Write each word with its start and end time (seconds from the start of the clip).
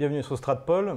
Bienvenue 0.00 0.22
sur 0.22 0.38
Stratpol. 0.38 0.96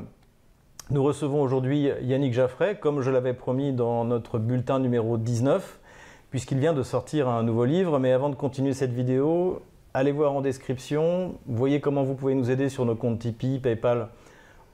Nous 0.89 1.03
recevons 1.03 1.41
aujourd'hui 1.41 1.89
Yannick 2.03 2.31
Jaffray, 2.31 2.79
comme 2.79 3.01
je 3.01 3.11
l'avais 3.11 3.33
promis 3.33 3.73
dans 3.73 4.05
notre 4.05 4.39
bulletin 4.39 4.79
numéro 4.79 5.17
19, 5.17 5.81
puisqu'il 6.29 6.57
vient 6.57 6.71
de 6.71 6.83
sortir 6.83 7.27
un 7.27 7.43
nouveau 7.43 7.65
livre. 7.65 7.99
Mais 7.99 8.13
avant 8.13 8.29
de 8.29 8.35
continuer 8.35 8.71
cette 8.71 8.93
vidéo, 8.93 9.61
allez 9.93 10.13
voir 10.13 10.31
en 10.31 10.39
description, 10.39 11.35
voyez 11.47 11.81
comment 11.81 12.03
vous 12.03 12.15
pouvez 12.15 12.33
nous 12.33 12.49
aider 12.49 12.69
sur 12.69 12.85
nos 12.85 12.95
comptes 12.95 13.19
Tipeee, 13.19 13.59
PayPal 13.59 14.07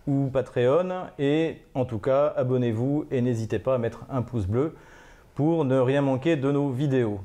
ou 0.06 0.30
Patreon. 0.32 1.08
Et 1.18 1.58
en 1.74 1.86
tout 1.86 1.98
cas, 1.98 2.32
abonnez-vous 2.38 3.08
et 3.10 3.22
n'hésitez 3.22 3.58
pas 3.58 3.74
à 3.74 3.78
mettre 3.80 4.06
un 4.12 4.22
pouce 4.22 4.46
bleu 4.46 4.76
pour 5.34 5.66
ne 5.66 5.80
rien 5.80 6.04
manquer 6.04 6.36
de 6.36 6.52
nos 6.52 6.70
vidéos. 6.70 7.20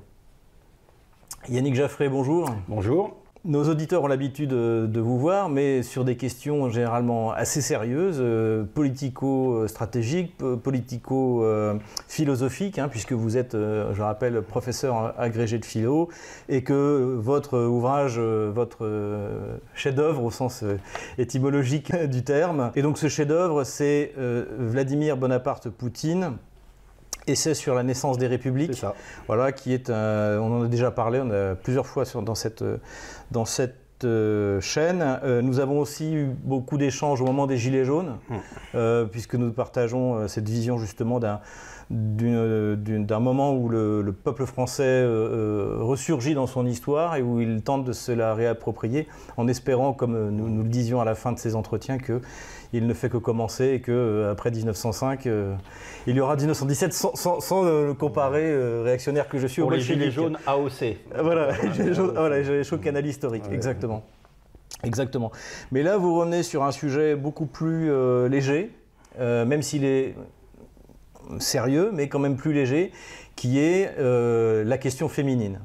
Yannick 1.51 1.75
Jaffray, 1.75 2.09
bonjour. 2.09 2.49
Bonjour. 2.67 3.24
Nos 3.47 3.69
auditeurs 3.69 4.03
ont 4.03 4.07
l'habitude 4.07 4.49
de 4.49 5.01
vous 5.01 5.19
voir, 5.19 5.51
mais 5.51 5.83
sur 5.83 6.07
des 6.07 6.17
questions 6.17 6.71
généralement 6.71 7.31
assez 7.31 7.61
sérieuses, 7.61 8.17
euh, 8.19 8.65
politico-stratégiques, 8.65 10.39
politico-philosophiques, 10.39 12.79
hein, 12.79 12.89
puisque 12.89 13.13
vous 13.13 13.37
êtes, 13.37 13.55
euh, 13.55 13.93
je 13.93 14.01
rappelle, 14.01 14.41
professeur 14.41 15.13
agrégé 15.21 15.59
de 15.59 15.67
philo, 15.67 16.09
et 16.49 16.65
que 16.65 17.19
votre 17.21 17.59
ouvrage, 17.59 18.15
euh, 18.17 18.51
votre 18.51 18.89
chef-d'œuvre 19.75 20.25
au 20.25 20.31
sens 20.31 20.65
étymologique 21.19 21.95
du 22.07 22.25
terme, 22.25 22.73
et 22.77 22.81
donc 22.81 22.97
ce 22.97 23.09
chef-d'œuvre, 23.09 23.65
c'est 23.65 24.15
Vladimir 24.59 25.19
Bonaparte 25.19 25.69
Poutine 25.69 26.39
Essai 27.27 27.55
sur 27.55 27.75
la 27.75 27.83
naissance 27.83 28.19
des 28.19 28.27
républiques. 28.27 28.75
Ça. 28.75 28.95
Voilà, 29.27 29.53
qui 29.53 29.73
est 29.73 29.91
un, 29.91 30.39
on 30.41 30.61
en 30.61 30.63
a 30.65 30.69
déjà 30.69 30.91
parlé, 30.91 31.21
on 31.23 31.31
a 31.31 31.55
plusieurs 31.55 31.87
fois 31.87 32.05
sur, 32.05 32.23
dans 32.23 32.35
cette, 32.35 32.65
dans 33.31 33.45
cette 33.45 33.75
euh, 34.05 34.61
chaîne. 34.61 35.03
Euh, 35.25 35.41
nous 35.41 35.61
avons 35.61 35.79
aussi 35.79 36.15
eu 36.15 36.27
beaucoup 36.27 36.77
d'échanges 36.77 37.21
au 37.23 37.25
moment 37.25 37.47
des 37.47 37.57
Gilets 37.57 37.85
jaunes, 37.85 38.19
Hum. 38.31 38.41
euh, 38.75 39.05
puisque 39.07 39.35
nous 39.37 39.53
partageons 39.53 40.17
euh, 40.17 40.29
cette 40.29 40.49
vision 40.49 40.79
justement 40.79 41.21
d'un 41.21 41.41
d'un 41.91 43.21
moment 43.21 43.55
où 43.55 43.69
le, 43.69 44.03
le 44.03 44.13
peuple 44.13 44.47
français 44.47 44.83
euh, 44.85 45.07
euh, 45.07 45.77
ressurgit 45.81 46.35
dans 46.35 46.47
son 46.47 46.67
histoire 46.67 47.17
et 47.17 47.23
où 47.23 47.41
il 47.41 47.63
tente 47.63 47.85
de 47.85 47.93
se 47.93 48.11
la 48.13 48.35
réapproprier 48.35 49.07
en 49.37 49.49
espérant, 49.49 49.93
comme 49.93 50.15
euh, 50.15 50.31
nous, 50.31 50.49
nous 50.49 50.63
le 50.63 50.69
disions 50.69 51.01
à 51.01 51.05
la 51.05 51.15
fin 51.15 51.33
de 51.33 51.39
ces 51.39 51.55
entretiens, 51.55 51.99
que 51.99 52.21
il 52.73 52.87
ne 52.89 52.95
fait 52.95 53.09
que 53.09 53.19
commencer 53.19 53.67
et 53.75 53.81
que 53.81 53.93
euh, 53.93 54.33
après 54.33 54.51
1905, 54.51 55.27
euh, 55.27 55.55
il 56.09 56.17
y 56.17 56.21
aura 56.21 56.35
1917 56.37 56.93
sans, 56.93 57.15
sans- 57.15 57.41
sans, 57.41 57.63
le 57.63 57.95
comparer 57.95 58.51
euh, 58.51 58.83
réactionnaire 58.83 59.29
que 59.29 59.39
je 59.39 59.47
suis 59.47 59.63
au 59.63 59.67
Pour 59.67 59.73
les 59.73 59.81
gilets 59.81 60.11
jaunes 60.11 60.39
AOC. 60.47 60.97
Voilà, 61.23 61.55
chaud, 61.95 62.13
voilà, 62.17 62.63
chaud 62.65 62.79
canal 62.79 63.07
historique, 63.07 63.45
exactement. 63.53 64.03
Exactement. 64.83 65.31
Mais 65.71 65.83
là, 65.83 65.97
vous 65.97 66.19
revenez 66.19 66.43
sur 66.43 66.65
un 66.65 66.73
sujet 66.73 67.15
beaucoup 67.15 67.47
plus 67.47 67.91
léger, 68.29 68.71
même 69.19 69.63
s'il 69.63 69.85
est 69.85 70.15
sérieux, 71.39 71.91
mais 71.93 72.09
quand 72.09 72.19
même 72.19 72.37
plus 72.37 72.53
léger, 72.53 72.93
qui 73.37 73.59
est 73.59 73.95
euh, 73.99 74.65
la 74.65 74.79
question 74.79 75.09
féminine. 75.09 75.61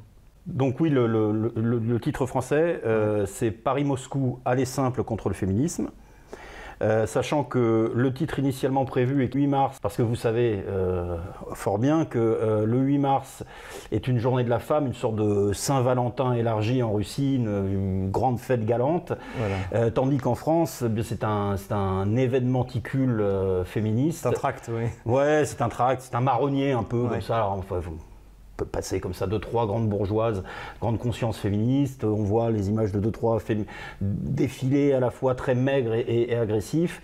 Donc 0.45 0.79
oui, 0.79 0.89
le, 0.89 1.97
titre 2.01 2.25
français, 2.25 2.81
euh, 2.85 3.25
c'est 3.25 3.51
Paris-Moscou, 3.51 4.39
aller 4.45 4.65
simple 4.65 5.03
contre 5.03 5.29
le 5.29 5.35
féminisme. 5.35 5.89
Euh, 6.81 7.05
sachant 7.05 7.43
que 7.43 7.91
le 7.93 8.13
titre 8.13 8.39
initialement 8.39 8.85
prévu 8.85 9.23
est 9.25 9.33
8 9.33 9.47
mars, 9.47 9.77
parce 9.81 9.97
que 9.97 10.01
vous 10.01 10.15
savez 10.15 10.63
euh, 10.67 11.17
fort 11.53 11.77
bien 11.77 12.05
que 12.05 12.17
euh, 12.19 12.65
le 12.65 12.77
8 12.79 12.97
mars 12.99 13.43
est 13.91 14.07
une 14.07 14.17
journée 14.17 14.45
de 14.45 14.49
la 14.49 14.59
femme, 14.59 14.87
une 14.87 14.93
sorte 14.93 15.15
de 15.17 15.51
Saint-Valentin 15.51 16.33
élargi 16.33 16.81
en 16.81 16.93
Russie, 16.93 17.35
une, 17.35 17.47
une 17.47 18.11
grande 18.11 18.39
fête 18.39 18.65
galante, 18.65 19.11
Voilà. 19.71 19.91
Tandis 19.91 20.17
qu'en 20.17 20.35
France, 20.35 20.83
eh 20.85 21.03
c'est 21.03 21.23
un, 21.25 21.55
un 21.71 22.15
événementicule 22.15 23.19
euh, 23.21 23.63
féministe. 23.65 24.19
C'est 24.23 24.29
un 24.29 24.31
tract, 24.31 24.69
oui. 24.73 24.85
Ouais, 25.05 25.43
c'est 25.45 25.61
un 25.61 25.69
tract, 25.69 26.03
c'est 26.03 26.15
un 26.15 26.21
marronnier 26.21 26.71
un 26.71 26.83
peu 26.83 27.01
Ouais. 27.03 27.09
comme 27.09 27.21
ça. 27.21 27.45
Enfin, 27.49 27.79
vous- 27.79 27.97
peut 28.59 28.65
passer 28.65 28.99
comme 28.99 29.13
ça 29.13 29.25
deux 29.27 29.39
trois 29.39 29.65
grandes 29.65 29.87
bourgeoises, 29.89 30.43
grande 30.81 30.99
conscience 30.99 31.37
féministe. 31.37 32.03
On 32.03 32.23
voit 32.23 32.51
les 32.51 32.69
images 32.69 32.91
de 32.91 32.99
deux 32.99 33.11
trois 33.11 33.39
défilés 34.01 34.93
à 34.93 34.99
la 34.99 35.09
fois 35.11 35.35
très 35.35 35.55
maigres 35.55 35.93
et, 35.93 36.01
et- 36.01 36.31
et 36.31 36.35
agressifs. 36.35 37.01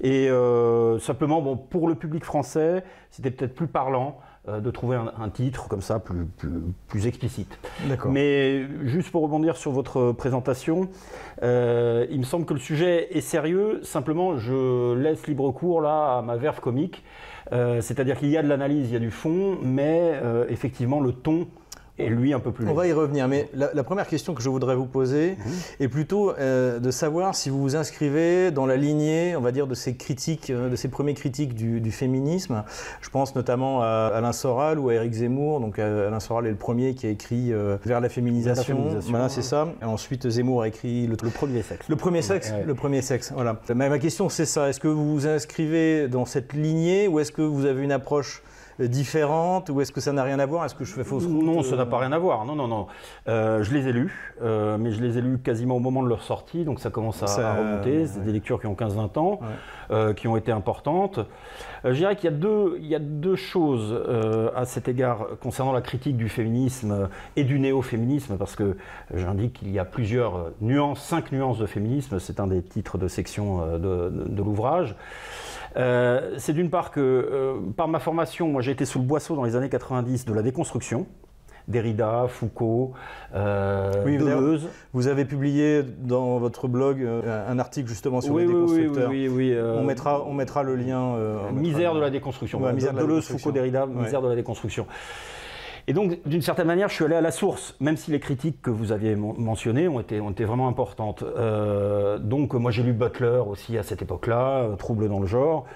Et 0.00 0.28
euh, 0.30 0.98
simplement, 0.98 1.42
bon, 1.42 1.56
pour 1.56 1.88
le 1.88 1.94
public 1.94 2.24
français, 2.24 2.82
c'était 3.10 3.30
peut-être 3.30 3.54
plus 3.54 3.66
parlant. 3.68 4.18
euh, 4.48 4.58
de 4.58 4.72
trouver 4.72 4.96
un, 4.96 5.12
un 5.20 5.28
titre 5.28 5.68
comme 5.68 5.82
ça 5.82 6.00
plus, 6.00 6.24
plus, 6.24 6.50
plus 6.88 7.06
explicite. 7.06 7.56
Mais 8.10 8.66
juste 8.82 9.12
pour 9.12 9.22
rebondir 9.22 9.56
sur 9.56 9.70
votre 9.70 10.10
présentation, 10.10 10.88
euh, 11.44 12.06
il 12.10 12.18
me 12.18 12.24
semble 12.24 12.44
que 12.44 12.52
le 12.54 12.58
sujet 12.58 13.16
est 13.16 13.20
sérieux. 13.20 13.78
Simplement, 13.84 14.38
je 14.38 14.94
laisse 14.94 15.28
libre 15.28 15.48
cours 15.52 15.80
là 15.80 16.18
à 16.18 16.22
ma 16.22 16.34
verve 16.36 16.58
comique. 16.60 17.04
Euh, 17.52 17.80
C'est-à-dire 17.80 18.18
qu'il 18.18 18.30
y 18.30 18.36
a 18.36 18.42
de 18.42 18.48
l'analyse, 18.48 18.88
il 18.88 18.92
y 18.92 18.96
a 18.96 19.00
du 19.00 19.10
fond, 19.10 19.58
mais 19.62 20.12
euh, 20.22 20.46
effectivement 20.48 21.00
le 21.00 21.12
ton 21.12 21.48
est 21.98 22.08
lui 22.08 22.32
un 22.32 22.40
peu 22.40 22.52
plus. 22.52 22.66
On 22.68 22.74
va 22.74 22.86
y 22.86 22.92
revenir, 22.92 23.28
mais 23.28 23.48
la, 23.54 23.70
la 23.74 23.84
première 23.84 24.06
question 24.06 24.32
que 24.34 24.42
je 24.42 24.48
voudrais 24.48 24.74
vous 24.74 24.86
poser 24.86 25.36
est 25.78 25.88
plutôt 25.88 26.32
euh, 26.38 26.78
de 26.78 26.90
savoir 26.90 27.34
si 27.34 27.50
vous 27.50 27.60
vous 27.60 27.76
inscrivez 27.76 28.50
dans 28.50 28.64
la 28.66 28.76
lignée, 28.76 29.36
on 29.36 29.40
va 29.42 29.52
dire, 29.52 29.66
de 29.66 29.74
ces 29.74 29.94
critiques, 29.94 30.48
euh, 30.50 30.70
de 30.70 30.76
ces 30.76 30.88
premiers 30.88 31.14
critiques 31.14 31.54
du, 31.54 31.80
du 31.80 31.92
féminisme. 31.92 32.64
Je 33.02 33.10
pense 33.10 33.34
notamment 33.34 33.82
à 33.82 34.10
Alain 34.14 34.32
Soral 34.32 34.78
ou 34.78 34.88
à 34.88 34.94
Éric 34.94 35.12
Zemmour. 35.12 35.60
Donc 35.60 35.78
euh, 35.78 36.08
Alain 36.08 36.20
Soral 36.20 36.46
est 36.46 36.50
le 36.50 36.56
premier 36.56 36.94
qui 36.94 37.06
a 37.06 37.10
écrit 37.10 37.52
euh, 37.52 37.76
Vers 37.84 38.00
la 38.00 38.08
féminisation. 38.08 38.62
Vers 38.74 38.74
la 38.74 38.80
féminisation, 38.80 39.10
Voilà, 39.10 39.24
ouais. 39.26 39.30
c'est 39.30 39.42
ça. 39.42 39.68
Et 39.82 39.84
ensuite 39.84 40.28
Zemmour 40.28 40.62
a 40.62 40.68
écrit 40.68 41.06
le, 41.06 41.16
Le 41.22 41.30
premier 41.30 41.62
sexe. 41.62 41.88
le 41.88 41.96
premier 41.96 42.22
sexe, 42.22 42.50
Ouais. 42.52 42.64
le 42.66 42.74
premier 42.74 43.02
sexe, 43.02 43.32
voilà. 43.34 43.60
Ma, 43.74 43.88
ma 43.90 43.98
question 43.98 44.28
c'est 44.30 44.46
ça. 44.46 44.68
Est-ce 44.70 44.80
que 44.80 44.88
vous 44.88 45.12
vous 45.12 45.26
inscrivez 45.26 46.08
dans 46.08 46.24
cette 46.24 46.54
lignée 46.54 47.06
ou 47.06 47.20
est-ce 47.20 47.32
que 47.32 47.42
vous 47.42 47.66
avez 47.66 47.82
une 47.82 47.92
approche 47.92 48.42
euh, 48.80 48.88
différente 48.88 49.68
ou 49.70 49.80
est-ce 49.80 49.92
que 49.92 50.00
ça 50.00 50.12
n'a 50.12 50.22
rien 50.22 50.38
à 50.38 50.46
voir? 50.46 50.64
Est-ce 50.64 50.74
que 50.74 50.84
je 50.84 50.92
fais 50.92 51.04
fausse 51.04 51.24
route 51.26 51.42
Non, 51.44 51.62
ça 51.62 51.74
euh, 51.74 51.76
n'a 51.78 51.86
pas 51.86 51.98
rien 51.98 52.12
à 52.12 52.18
voir. 52.18 52.44
Non, 52.44 52.54
non, 52.54 52.68
non. 52.68 52.86
Euh, 53.28 53.62
je 53.62 53.72
les 53.74 53.88
ai 53.88 53.92
lus, 53.92 54.34
euh, 54.42 54.76
mais 54.78 54.92
je 54.92 55.00
les 55.02 55.18
ai 55.18 55.20
lus 55.20 55.38
quasiment 55.38 55.76
au 55.76 55.80
moment 55.80 56.02
de 56.02 56.08
leur 56.08 56.22
sortie, 56.22 56.64
donc 56.64 56.80
ça 56.80 56.90
commence 56.90 57.22
à, 57.22 57.26
Ça, 57.26 57.50
à 57.52 57.54
remonter. 57.56 58.00
ouais. 58.00 58.06
C'est 58.06 58.24
des 58.24 58.32
lectures 58.32 58.60
qui 58.60 58.66
ont 58.66 58.74
15-20 58.74 59.18
ans, 59.18 59.38
Ouais. 59.40 59.46
euh, 59.90 60.14
qui 60.14 60.28
ont 60.28 60.36
été 60.36 60.52
importantes. 60.52 61.20
Euh, 61.84 61.92
je 61.92 61.98
dirais 61.98 62.16
qu'il 62.16 62.30
y 62.30 62.94
a 62.94 62.98
deux, 62.98 63.36
choses 63.36 63.92
euh, 63.92 64.50
à 64.54 64.64
cet 64.64 64.88
égard 64.88 65.26
concernant 65.40 65.72
la 65.72 65.80
critique 65.80 66.16
du 66.16 66.28
féminisme 66.28 67.08
et 67.36 67.44
du 67.44 67.58
néo-féminisme, 67.58 68.36
parce 68.36 68.56
que 68.56 68.76
j'indique 69.14 69.54
qu'il 69.54 69.70
y 69.70 69.78
a 69.78 69.84
plusieurs 69.84 70.36
euh, 70.36 70.54
nuances, 70.60 71.02
cinq 71.02 71.32
nuances 71.32 71.58
de 71.58 71.66
féminisme. 71.66 72.18
C'est 72.18 72.40
un 72.40 72.46
des 72.46 72.62
titres 72.62 72.98
de 72.98 73.08
section 73.08 73.62
euh, 73.62 73.78
de, 74.08 74.42
l'ouvrage. 74.42 74.96
Euh, 75.76 76.34
c'est 76.38 76.52
d'une 76.52 76.70
part 76.70 76.90
que, 76.90 77.00
euh, 77.00 77.54
par 77.76 77.88
ma 77.88 77.98
formation, 77.98 78.48
moi 78.48 78.60
j'ai 78.62 78.72
été 78.72 78.84
sous 78.84 78.98
le 78.98 79.04
boisseau 79.04 79.36
dans 79.36 79.44
les 79.44 79.56
années 79.56 79.70
90 79.70 80.24
de 80.26 80.32
la 80.34 80.42
déconstruction. 80.42 81.06
Derrida, 81.68 82.26
Foucault, 82.28 82.92
euh, 83.34 83.92
Oui, 84.04 84.18
Deleuze. 84.18 84.68
Vous 84.92 85.06
avez 85.08 85.24
publié 85.24 85.82
dans 85.82 86.38
votre 86.38 86.68
blog 86.68 87.02
euh, 87.02 87.48
un 87.48 87.58
article 87.58 87.88
justement 87.88 88.20
sur 88.20 88.34
Oui, 88.34 88.42
les 88.42 88.48
déconstructeurs. 88.48 89.10
oui, 89.10 89.28
oui, 89.28 89.34
oui, 89.34 89.52
euh, 89.54 89.76
On, 89.78 89.84
mettra, 89.84 90.22
on 90.24 90.34
mettra 90.34 90.62
le 90.62 90.74
lien. 90.76 91.14
euh, 91.14 91.36
mettra 91.36 91.52
Misère 91.52 91.92
le- 91.94 92.00
de 92.00 92.04
la 92.04 92.10
déconstruction. 92.10 92.60
Ouais, 92.60 92.72
misère 92.72 92.92
de 92.92 92.96
la 92.96 93.02
Deleuze, 93.02 93.16
déconstruction. 93.20 93.38
Foucault, 93.50 93.54
Derrida, 93.54 93.86
misère 93.86 94.22
de 94.22 94.28
la 94.28 94.34
déconstruction. 94.34 94.86
Et 95.88 95.94
donc, 95.94 96.18
d'une 96.26 96.42
certaine 96.42 96.68
manière, 96.68 96.88
je 96.88 96.94
suis 96.94 97.04
allé 97.04 97.16
à 97.16 97.20
la 97.20 97.32
source, 97.32 97.74
même 97.80 97.96
si 97.96 98.12
les 98.12 98.20
critiques 98.20 98.62
que 98.62 98.70
vous 98.70 98.92
aviez 98.92 99.16
mentionnées 99.16 99.88
ont 99.88 99.98
été, 99.98 100.44
vraiment 100.44 100.68
importantes. 100.68 101.24
Euh, 101.24 102.18
donc, 102.18 102.54
moi, 102.54 102.70
j'ai 102.70 102.84
lu 102.84 102.92
Butler 102.92 103.42
aussi 103.46 103.76
à 103.78 103.82
cette 103.82 104.00
époque-là, 104.00 104.58
euh, 104.58 104.76
Trouble 104.76 105.08
dans 105.08 105.18
le 105.18 105.26
genre, 105.26 105.66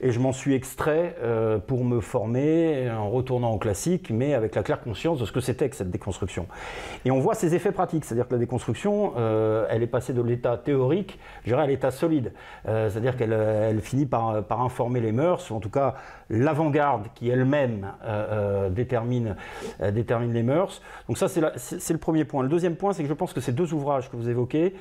et 0.00 0.12
je 0.12 0.20
m'en 0.20 0.32
suis 0.32 0.54
extrait 0.54 1.16
euh, 1.20 1.58
pour 1.58 1.84
me 1.84 2.00
former 2.00 2.88
en 2.90 3.10
retournant 3.10 3.52
au 3.52 3.58
classique, 3.58 4.10
mais 4.10 4.34
avec 4.34 4.54
la 4.54 4.62
claire 4.62 4.80
conscience 4.80 5.18
de 5.18 5.24
ce 5.24 5.32
que 5.32 5.40
c'était 5.40 5.68
que 5.68 5.74
cette 5.74 5.90
déconstruction. 5.90 6.46
Et 7.04 7.10
on 7.10 7.18
voit 7.18 7.34
ses 7.34 7.56
effets 7.56 7.72
pratiques, 7.72 8.04
c'est-à-dire 8.04 8.28
que 8.28 8.34
la 8.34 8.40
déconstruction, 8.40 9.14
elle 9.68 9.82
est 9.82 9.88
passée 9.88 10.12
de 10.12 10.22
l'état 10.22 10.56
théorique, 10.56 11.18
je 11.42 11.50
dirais, 11.50 11.62
à 11.62 11.66
l'état 11.66 11.90
solide. 11.90 12.32
C'est-à-dire 12.64 13.16
qu'elle 13.16 13.32
elle 13.32 13.80
finit 13.80 14.06
par, 14.06 14.42
informer 14.60 15.00
les 15.00 15.12
mœurs, 15.12 15.50
ou 15.50 15.54
en 15.54 15.60
tout 15.60 15.70
cas 15.70 15.94
l'avant-garde 16.30 17.08
qui 17.14 17.28
elle-même 17.28 17.92
détermine, 18.70 19.36
détermine 19.92 20.32
les 20.32 20.42
mœurs. 20.42 20.82
Donc 21.08 21.18
ça, 21.18 21.28
c'est 21.28 21.92
le 21.92 21.98
premier 21.98 22.24
point. 22.24 22.42
Le 22.42 22.48
deuxième 22.48 22.76
point, 22.76 22.92
c'est 22.92 23.02
que 23.02 23.08
je 23.08 23.14
pense 23.14 23.32
que 23.32 23.40
ces 23.40 23.52
deux 23.52 23.72
ouvrages 23.72 24.10
que 24.10 24.16
vous 24.16 24.28
évoquez 24.28 24.74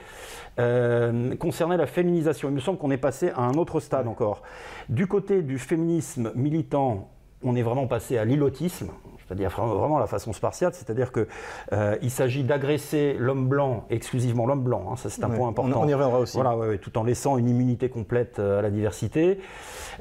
euh, 0.60 1.36
concernaient 1.36 1.78
la 1.78 1.88
féminisation. 1.88 2.50
Il 2.50 2.56
me 2.56 2.60
semble 2.60 2.78
qu'on 2.78 2.92
est 2.92 2.98
passé 2.98 3.30
à 3.36 3.42
un 3.42 3.54
autre 3.54 3.80
stade 3.80 4.08
encore. 4.08 4.42
Du 4.90 5.08
côté 5.08 5.42
du 5.42 5.60
féminisme 5.60 6.32
militant, 6.36 7.10
on 7.44 7.56
est 7.56 7.62
vraiment 7.62 7.88
passé 7.88 8.18
à 8.18 8.26
l'ilotisme. 8.26 8.90
C'est-à-dire 9.26 9.50
vraiment 9.50 9.98
la 9.98 10.06
façon 10.06 10.34
spartiate, 10.34 10.76
c'est-à-dire 10.76 11.12
qu'il 11.12 11.26
euh, 11.74 12.10
s'agit 12.10 12.44
d'agresser 12.44 13.16
l'homme 13.18 13.48
blanc, 13.48 13.86
exclusivement 13.90 14.46
l'homme 14.46 14.64
blanc, 14.64 14.90
hein, 14.92 14.96
ça 14.98 15.10
c'est 15.10 15.24
un 15.24 15.30
point 15.30 15.50
important. 15.50 15.82
On, 15.82 15.88
y 15.88 15.94
reviendra 15.94 16.20
aussi. 16.20 16.38
Voilà, 16.38 16.78
tout 16.78 16.96
en 16.98 17.04
laissant 17.04 17.38
une 17.38 17.50
immunité 17.50 17.90
complète 17.90 18.38
euh, 18.38 18.60
à 18.60 18.62
la 18.62 18.70
diversité, 18.70 19.40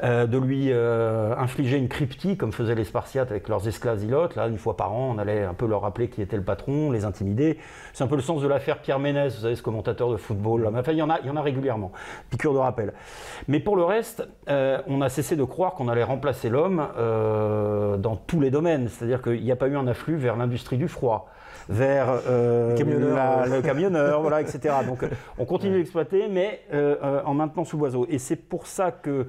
euh, 0.03 0.27
de 0.27 0.39
lui 0.39 0.73
infliger 0.73 1.79
une 1.79 1.89
cryptie, 1.89 2.37
comme 2.37 2.53
faisaient 2.53 2.75
les 2.75 2.85
Spartiates 2.85 3.31
avec 3.31 3.49
leurs 3.49 3.67
esclaves 3.67 4.03
ilotes. 4.03 4.37
Là, 4.37 4.49
une 4.49 4.59
fois 4.59 4.77
par 4.77 4.93
an, 4.93 5.15
on 5.15 5.19
allait 5.19 5.45
un 5.45 5.55
peu 5.55 5.67
leur 5.67 5.83
rappeler 5.83 6.09
qui 6.09 6.21
était 6.21 6.37
le 6.37 6.43
patron, 6.43 6.91
les 6.91 7.05
intimider. 7.05 7.59
C'est 7.93 8.05
un 8.05 8.07
peu 8.07 8.17
le 8.17 8.23
sens 8.23 8.43
de 8.43 8.49
l'affaire 8.49 8.81
Pierre 8.81 8.99
Ménès, 8.99 9.35
vous 9.35 9.43
savez, 9.43 9.57
ce 9.57 9.63
commentateur 9.63 10.11
de 10.11 10.17
football. 10.17 10.65
Là. 10.65 10.71
Enfin, 10.75 10.93
il 10.93 10.99
y, 10.99 11.03
en 11.03 11.11
a, 11.11 11.21
il 11.21 11.27
y 11.27 11.31
en 11.31 11.37
a 11.37 11.43
régulièrement, 11.43 11.93
piqûre 12.31 12.53
de 12.53 12.59
rappel. 12.59 12.93
Mais 13.49 13.61
pour 13.61 13.77
le 13.77 13.85
reste, 13.85 14.27
on 14.49 15.01
a 15.01 15.09
cessé 15.09 15.37
de 15.37 15.45
croire 15.45 15.75
qu'on 15.75 15.89
allait 15.89 16.05
remplacer 16.05 16.51
l'homme 16.51 16.87
dans 17.99 18.17
tous 18.17 18.41
les 18.41 18.51
domaines, 18.51 18.89
c'est-à-dire 18.89 19.14
qu'il 19.23 19.43
n'y 19.43 19.53
a 19.53 19.57
pas 19.57 19.69
eu 19.69 19.77
un 19.77 19.87
afflux 19.87 20.17
vers 20.17 20.37
l'industrie 20.37 20.77
du 20.77 20.89
froid, 20.89 21.31
vers 21.69 22.07
euh, 22.27 22.71
le 22.71 23.63
camionneur, 23.63 24.21
voilà, 24.21 24.41
etc. 24.41 24.75
Donc 24.87 25.03
euh, 25.03 25.09
on 25.39 25.45
continue 25.45 25.79
d'exploiter, 25.79 26.29
mais 26.29 26.61
euh, 26.73 27.23
en 27.25 27.35
maintenant 27.35 27.65
sous 27.65 27.79
oiseau. 27.79 28.07
Et 28.09 28.19
c'est 28.19 28.37
pour 28.37 28.67
ça 28.67 28.91
que 28.91 29.27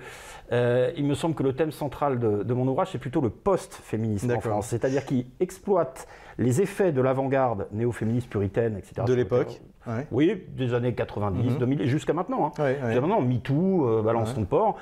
il 0.51 1.05
me 1.05 1.15
semble 1.15 1.35
que 1.35 1.43
le 1.43 1.53
thème 1.53 1.71
central 1.71 2.19
de, 2.19 2.53
mon 2.53 2.67
ouvrage, 2.67 2.89
c'est 2.91 2.97
plutôt 2.97 3.21
le 3.21 3.29
post-féminisme 3.29 4.31
en 4.31 4.39
France, 4.39 4.67
c'est-à-dire 4.67 5.05
qui 5.05 5.27
exploite 5.39 6.07
les 6.37 6.61
effets 6.61 6.91
de 6.91 7.01
l'avant-garde 7.01 7.67
néo-féministe 7.71 8.29
puritaine, 8.29 8.77
etc. 8.77 9.03
De 9.07 9.13
l'époque 9.13 9.61
Oui, 10.11 10.43
des 10.49 10.73
années 10.73 10.93
90, 10.93 11.57
2000, 11.57 11.77
mhm. 11.77 11.85
et 11.85 11.87
jusqu'à 11.87 12.13
maintenant. 12.13 12.47
Hein. 12.57 12.65
Jusqu'à 12.85 13.01
maintenant, 13.01 13.21
MeToo, 13.21 14.03
Balance 14.03 14.33
ton 14.35 14.45
port. 14.45 14.77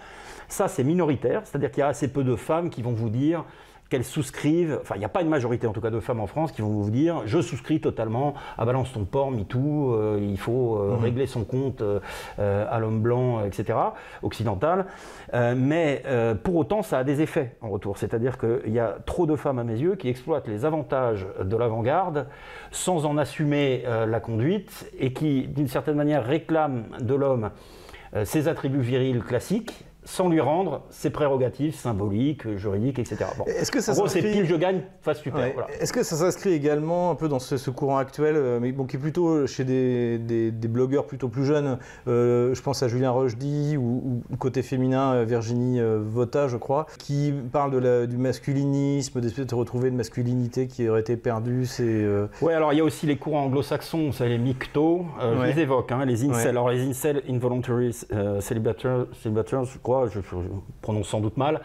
Ça, 0.47 0.67
c'est 0.67 0.83
minoritaire, 0.83 1.41
c'est-à-dire 1.45 1.71
qu'il 1.71 1.79
y 1.79 1.83
a 1.83 1.87
assez 1.87 2.11
peu 2.11 2.23
de 2.23 2.35
femmes 2.35 2.69
qui 2.69 2.81
vont 2.81 2.91
vous 2.91 3.09
dire 3.09 3.45
qu'elles 3.93 4.03
souscrivent, 4.03 4.79
enfin 4.81 4.95
il 4.95 4.99
n'y 4.99 5.05
a 5.05 5.09
pas 5.09 5.21
une 5.21 5.29
majorité 5.29 5.67
en 5.67 5.71
tout 5.71 5.79
cas 5.79 5.91
de 5.91 5.99
femmes 5.99 6.19
en 6.19 6.25
France 6.25 6.51
qui 6.51 6.63
vont 6.63 6.69
vous 6.69 6.89
dire 6.89 7.21
je 7.27 7.39
souscris 7.39 7.79
totalement 7.79 8.33
à 8.57 8.65
balance 8.65 8.91
ton 8.91 9.05
port, 9.05 9.29
MeToo, 9.29 9.93
euh, 9.93 10.17
il 10.19 10.39
faut 10.39 10.77
euh, 10.77 10.95
mhm. 10.95 11.03
régler 11.03 11.27
son 11.27 11.43
compte 11.43 11.83
euh, 11.83 11.99
à 12.39 12.79
l'homme 12.79 13.03
blanc, 13.03 13.45
etc., 13.45 13.77
occidental. 14.23 14.87
mais 15.31 16.01
pour 16.43 16.55
autant 16.55 16.81
ça 16.81 16.97
a 16.97 17.03
des 17.03 17.21
effets 17.21 17.55
en 17.61 17.69
retour, 17.69 17.99
c'est-à-dire 17.99 18.39
qu'il 18.39 18.73
y 18.73 18.79
a 18.79 18.97
trop 19.05 19.27
de 19.27 19.35
femmes 19.35 19.59
à 19.59 19.63
mes 19.63 19.77
yeux 19.77 19.95
qui 19.95 20.09
exploitent 20.09 20.47
les 20.47 20.65
avantages 20.65 21.27
de 21.39 21.55
l'avant-garde 21.55 22.25
sans 22.71 23.05
en 23.05 23.15
assumer 23.19 23.83
la 23.85 24.19
conduite 24.19 24.91
et 24.97 25.13
qui 25.13 25.47
d'une 25.47 25.67
certaine 25.67 25.97
manière 25.97 26.25
réclament 26.25 26.85
de 26.99 27.13
l'homme 27.13 27.51
ses 28.23 28.47
attributs 28.47 28.81
virils 28.81 29.21
classiques 29.21 29.85
sans 30.05 30.29
lui 30.29 30.41
rendre 30.41 30.81
ses 30.89 31.09
prérogatives 31.09 31.75
symboliques, 31.75 32.57
juridiques, 32.57 32.99
etc. 32.99 33.25
Est-ce 33.47 33.71
que 33.71 33.81
ça 33.81 33.93
en 33.93 33.95
gros, 33.95 34.07
c'est 34.07 34.21
pile 34.21 34.45
je 34.45 34.55
gagne, 34.55 34.81
face 35.01 35.19
super. 35.19 35.67
Est-ce 35.79 35.93
que 35.93 36.03
ça 36.03 36.15
s'inscrit 36.15 36.53
également 36.53 37.11
un 37.11 37.15
peu 37.15 37.27
dans 37.27 37.39
ce, 37.39 37.69
courant 37.69 37.97
actuel, 37.97 38.35
euh, 38.35 38.59
mais 38.59 38.71
bon, 38.71 38.85
qui 38.85 38.97
est 38.97 38.99
plutôt 38.99 39.47
chez 39.47 39.63
des, 39.63 40.51
blogueurs 40.51 41.05
plutôt 41.05 41.27
plus 41.27 41.45
jeunes 41.45 41.77
euh, 42.07 42.53
Je 42.53 42.61
pense 42.61 42.81
à 42.83 42.87
Julien 42.87 43.11
Rochdy 43.11 43.77
ou, 43.77 44.21
côté 44.39 44.61
féminin, 44.61 45.13
euh, 45.13 45.25
Virginie 45.25 45.79
Vota, 45.81 46.47
je 46.47 46.57
crois, 46.57 46.87
qui 46.97 47.33
parle 47.51 47.71
de 47.71 48.05
du 48.05 48.17
masculinisme, 48.17 49.19
d'essayer 49.19 49.45
de 49.45 49.55
retrouver 49.55 49.89
une 49.89 49.95
masculinité 49.95 50.67
qui 50.67 50.87
aurait 50.87 51.01
été 51.01 51.17
perdue. 51.17 51.65
C'est. 51.65 52.05
Oui, 52.41 52.53
alors 52.53 52.73
il 52.73 52.77
y 52.77 52.81
a 52.81 52.83
aussi 52.83 53.05
les 53.05 53.17
courants 53.17 53.45
anglo-saxons, 53.45 54.11
ça 54.11 54.25
les 54.25 54.37
mictos, 54.37 55.05
je 55.21 55.43
les 55.43 55.59
évoque, 55.61 55.91
hein, 55.91 56.05
les 56.05 56.25
incels. 56.25 56.49
Alors 56.49 56.69
les 56.69 56.81
incels, 56.87 57.21
involuntary 57.29 57.93
celibators, 58.39 59.65
je 59.65 59.77
crois 59.79 59.92
je, 60.07 60.19
prononce 60.81 61.07
sans 61.07 61.19
doute 61.19 61.37
mal. 61.37 61.61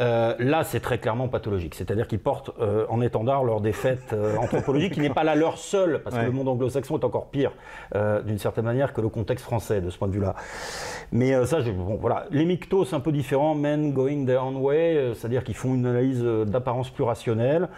Euh, 0.00 0.34
là, 0.38 0.64
c'est 0.64 0.80
très 0.80 0.98
clairement 0.98 1.28
pathologique. 1.28 1.74
C'est-à-dire 1.74 2.06
qu'ils 2.06 2.20
portent 2.20 2.50
euh, 2.60 2.86
en 2.88 3.00
étendard 3.00 3.44
leur 3.44 3.60
défaite 3.60 4.12
euh, 4.12 4.36
anthropologique, 4.36 4.94
qui 4.94 5.00
n'est 5.00 5.10
pas 5.10 5.24
la 5.24 5.34
leur 5.34 5.58
seule, 5.58 6.02
parce 6.02 6.16
que 6.16 6.24
le 6.24 6.30
monde 6.30 6.48
anglo-saxon 6.48 6.98
est 6.98 7.04
encore 7.04 7.30
pire, 7.30 7.52
d'une 8.24 8.38
certaine 8.38 8.64
manière, 8.64 8.92
que 8.92 9.00
le 9.00 9.08
contexte 9.08 9.44
français, 9.44 9.80
de 9.80 9.90
ce 9.90 9.98
point 9.98 10.08
de 10.08 10.12
vue-là. 10.12 10.34
Mais 11.12 11.44
ça, 11.46 11.60
bon, 11.60 11.98
voilà. 12.00 12.26
Les 12.30 12.44
mictos, 12.44 12.84
c'est 12.84 12.96
un 12.96 13.00
peu 13.00 13.12
différent. 13.12 13.54
Men 13.54 13.92
going 13.92 14.26
their 14.26 14.44
own 14.44 14.56
way, 14.56 15.12
c'est-à-dire 15.14 15.44
qu'ils 15.44 15.56
font 15.56 15.74
une 15.74 15.86
analyse 15.86 16.22
d'apparence 16.22 16.90
plus 16.90 17.04
rationnelle. 17.04 17.68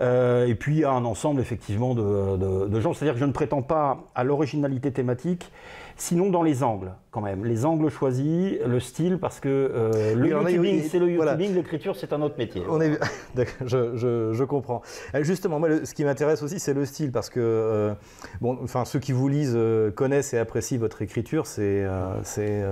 et 0.00 0.54
puis 0.58 0.76
il 0.76 0.80
y 0.80 0.84
a 0.84 0.90
un 0.90 1.04
ensemble 1.04 1.40
effectivement 1.40 1.94
de, 1.94 2.66
de 2.68 2.80
gens. 2.80 2.94
C'est-à-dire 2.94 3.14
que 3.14 3.20
je 3.20 3.26
ne 3.26 3.32
prétends 3.32 3.62
pas 3.62 3.98
à 4.14 4.24
l'originalité 4.24 4.92
thématique, 4.92 5.50
Sinon, 5.96 6.30
dans 6.30 6.42
les 6.42 6.62
angles, 6.62 6.92
quand 7.14 7.20
même. 7.20 7.44
Les 7.44 7.64
angles 7.64 7.90
choisis, 7.90 8.58
le 8.66 8.80
style, 8.80 9.18
parce 9.18 9.38
que 9.38 9.48
euh, 9.48 10.16
le 10.16 10.30
YouTubing, 10.30 10.82
c'est 10.82 10.98
le 10.98 11.08
YouTubing, 11.12 11.54
l'écriture, 11.54 11.94
c'est 11.94 12.12
un 12.12 12.20
autre 12.20 12.34
métier. 12.36 12.62
On 12.68 12.80
est... 12.80 12.98
je, 13.64 14.32
je, 14.32 14.44
comprends. 14.44 14.82
Euh, 15.14 15.22
justement, 15.22 15.60
moi, 15.60 15.68
ce 15.84 15.94
qui 15.94 16.04
m'intéresse 16.04 16.42
aussi, 16.42 16.58
c'est 16.58 16.74
le 16.74 16.84
style, 16.84 17.12
parce 17.12 17.30
que 17.30 17.38
euh, 17.38 17.94
bon, 18.40 18.58
enfin, 18.64 18.84
ceux 18.84 18.98
qui 18.98 19.12
vous 19.12 19.28
lisent 19.28 19.56
connaissent 19.94 20.34
et 20.34 20.38
apprécient 20.38 20.78
votre 20.78 21.02
écriture. 21.02 21.46
C'est, 21.46 21.86
c'est, 22.24 22.64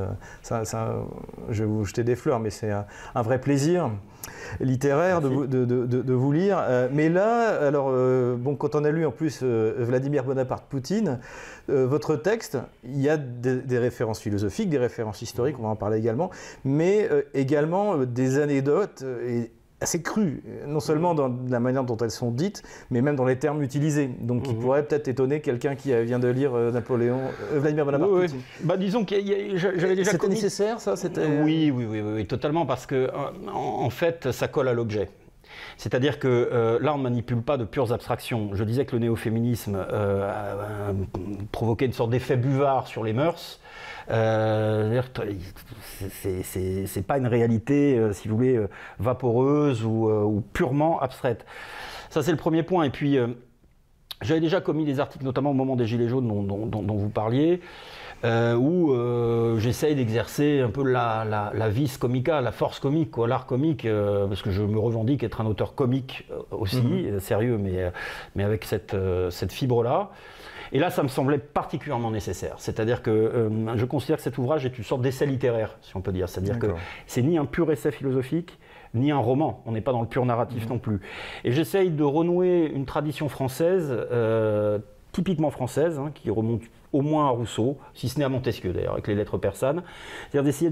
ça, 0.42 0.64
je 1.48 1.62
vais 1.62 1.68
vous 1.68 1.84
jeter 1.84 2.02
des 2.02 2.16
fleurs, 2.16 2.40
mais 2.40 2.50
c'est 2.50 2.72
un 2.72 3.22
vrai 3.22 3.40
plaisir 3.40 3.92
littéraire 4.60 5.20
de 5.20 5.28
vous, 5.28 5.46
de, 5.46 5.64
de, 5.64 6.12
vous, 6.12 6.32
lire. 6.32 6.58
Euh, 6.62 6.88
mais 6.92 7.08
là, 7.08 7.48
alors, 7.60 7.88
euh, 7.90 8.36
bon, 8.36 8.56
quand 8.56 8.74
on 8.74 8.84
a 8.84 8.90
lu 8.90 9.04
en 9.06 9.10
plus 9.10 9.40
euh, 9.42 9.74
Vladimir 9.78 10.24
Bonaparte 10.24 10.64
Poutine, 10.68 11.18
votre 11.68 12.16
texte, 12.16 12.58
il 12.84 13.00
y 13.00 13.08
a 13.08 13.16
des, 13.16 13.78
références 13.78 14.18
philosophiques, 14.32 14.70
des 14.70 14.78
références 14.78 15.22
historiques, 15.22 15.56
on 15.58 15.62
va 15.62 15.68
en 15.68 15.76
parler 15.76 15.98
également, 15.98 16.30
mais 16.64 17.08
également 17.34 17.98
des 17.98 18.38
anecdotes. 18.38 19.04
Et, 19.26 19.50
assez 19.82 20.00
crues, 20.00 20.42
non 20.66 20.80
seulement 20.80 21.14
dans 21.14 21.30
la 21.48 21.60
manière 21.60 21.84
dont 21.84 21.96
elles 21.96 22.10
sont 22.10 22.30
dites, 22.30 22.62
mais 22.90 23.02
même 23.02 23.16
dans 23.16 23.24
les 23.24 23.38
termes 23.38 23.62
utilisés. 23.62 24.08
Donc, 24.20 24.44
qui 24.44 24.54
mhm. 24.54 24.60
pourrait 24.60 24.86
peut-être 24.86 25.08
étonner 25.08 25.40
quelqu'un 25.40 25.74
qui 25.74 25.92
vient 26.04 26.18
de 26.18 26.28
lire 26.28 26.54
euh, 26.54 26.70
Napoléon, 26.70 27.20
euh, 27.52 27.58
Vladimir 27.58 27.84
Bonaparte. 27.84 28.10
Oui, 28.12 28.26
Bah, 28.62 28.76
disons 28.76 29.04
que 29.04 29.16
j'avais 29.56 29.96
déjà. 29.96 30.12
C'était 30.12 30.28
nécessaire, 30.28 30.80
ça 30.80 30.94
oui, 31.42 31.70
oui, 31.70 31.86
oui, 31.88 32.00
oui, 32.00 32.26
totalement, 32.26 32.64
parce 32.64 32.86
que 32.86 33.10
en, 33.52 33.90
fait, 33.90 34.30
ça 34.30 34.48
colle 34.48 34.68
à 34.68 34.72
l'objet. 34.72 35.08
C'est-à-dire 35.76 36.18
que 36.18 36.28
euh, 36.28 36.78
là, 36.80 36.94
on 36.94 36.98
ne 36.98 37.02
manipule 37.02 37.42
pas 37.42 37.56
de 37.56 37.64
pures 37.64 37.92
abstractions. 37.92 38.50
Je 38.54 38.64
disais 38.64 38.84
que 38.84 38.92
le 38.92 39.00
néo-féminisme 39.00 39.76
a 39.76 40.92
provoqué 41.50 41.86
une 41.86 41.92
sorte 41.92 42.10
d'effet 42.10 42.36
buvard 42.36 42.86
sur 42.86 43.04
les 43.04 43.12
mœurs. 43.12 43.60
Euh, 44.10 45.02
c'est 46.12 47.06
pas 47.06 47.18
une 47.18 47.26
réalité, 47.26 47.96
euh, 47.98 48.12
si 48.12 48.28
vous 48.28 48.36
voulez, 48.36 48.56
euh, 48.56 48.68
vaporeuse 48.98 49.84
ou, 49.84 50.42
purement 50.52 51.00
abstraite. 51.00 51.44
Ça, 52.10 52.22
c'est 52.22 52.30
le 52.30 52.36
premier 52.36 52.62
point. 52.62 52.84
Et 52.84 52.90
puis, 52.90 53.18
j'avais 54.20 54.40
déjà 54.40 54.60
commis 54.60 54.84
des 54.84 55.00
articles, 55.00 55.24
notamment 55.24 55.50
au 55.50 55.54
moment 55.54 55.76
des 55.76 55.86
Gilets 55.86 56.08
jaunes 56.08 56.26
dont, 56.28 56.96
vous 56.96 57.08
parliez, 57.08 57.60
où 58.24 58.94
j'essaye 59.58 59.94
d'exercer 59.94 60.60
un 60.60 60.70
peu 60.70 60.84
la, 60.84 61.24
la, 61.54 61.68
vis 61.68 61.96
comica, 61.98 62.40
la 62.40 62.52
force 62.52 62.78
comique, 62.78 63.16
l'art 63.16 63.46
comique, 63.46 63.86
parce 64.28 64.42
que 64.42 64.50
je 64.50 64.62
me 64.62 64.78
revendique 64.78 65.22
être 65.22 65.40
un 65.40 65.46
auteur 65.46 65.74
comique 65.74 66.28
aussi, 66.50 66.76
mm-hmm. 66.76 67.20
sérieux, 67.20 67.58
mais, 67.58 67.92
mais 68.34 68.44
avec 68.44 68.64
cette, 68.64 68.96
cette 69.30 69.52
fibre-là. 69.52 70.10
Et 70.72 70.78
là, 70.78 70.90
ça 70.90 71.02
me 71.02 71.08
semblait 71.08 71.38
particulièrement 71.38 72.10
nécessaire. 72.10 72.54
C'est-à-dire 72.56 73.02
que 73.02 73.10
euh, 73.10 73.76
je 73.76 73.84
considère 73.84 74.16
que 74.16 74.22
cet 74.22 74.38
ouvrage 74.38 74.64
est 74.64 74.76
une 74.78 74.84
sorte 74.84 75.02
d'essai 75.02 75.26
littéraire, 75.26 75.76
si 75.82 75.94
on 75.96 76.00
peut 76.00 76.12
dire. 76.12 76.28
C'est-à-dire 76.30 76.58
que 76.58 76.68
c'est 77.06 77.22
ni 77.22 77.36
un 77.36 77.44
pur 77.44 77.70
essai 77.70 77.92
philosophique, 77.92 78.58
ni 78.94 79.10
un 79.10 79.18
roman. 79.18 79.62
On 79.66 79.72
n'est 79.72 79.82
pas 79.82 79.92
dans 79.92 80.00
le 80.00 80.06
pur 80.06 80.24
narratif 80.24 80.64
mhm. 80.64 80.70
non 80.70 80.78
plus. 80.78 81.00
Et 81.44 81.52
j'essaye 81.52 81.90
de 81.90 82.02
renouer 82.02 82.72
une 82.74 82.86
tradition 82.86 83.28
française, 83.28 83.88
euh, 83.90 84.78
typiquement 85.12 85.50
française, 85.50 85.98
hein, 85.98 86.10
qui 86.14 86.30
remonte 86.30 86.62
au 86.92 87.00
moins 87.00 87.26
à 87.26 87.30
Rousseau, 87.30 87.78
si 87.94 88.08
ce 88.08 88.18
n'est 88.18 88.24
à 88.24 88.28
Montesquieu 88.28 88.72
d'ailleurs, 88.72 88.92
avec 88.92 89.06
les 89.06 89.14
lettres 89.14 89.38
persanes. 89.38 89.82
C'est-à-dire 90.30 90.44
d'essayer 90.44 90.70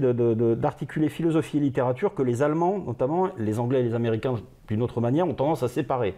d'articuler 0.55 1.09
philosophie 1.09 1.57
et 1.57 1.61
littérature 1.61 2.13
que 2.13 2.23
les 2.23 2.41
Allemands, 2.41 2.79
notamment 2.79 3.29
les 3.37 3.59
Anglais 3.59 3.81
et 3.81 3.83
les 3.83 3.93
Américains 3.93 4.35
d'une 4.67 4.81
autre 4.81 5.01
manière, 5.01 5.27
ont 5.27 5.33
tendance 5.33 5.63
à 5.63 5.67
séparer 5.67 6.15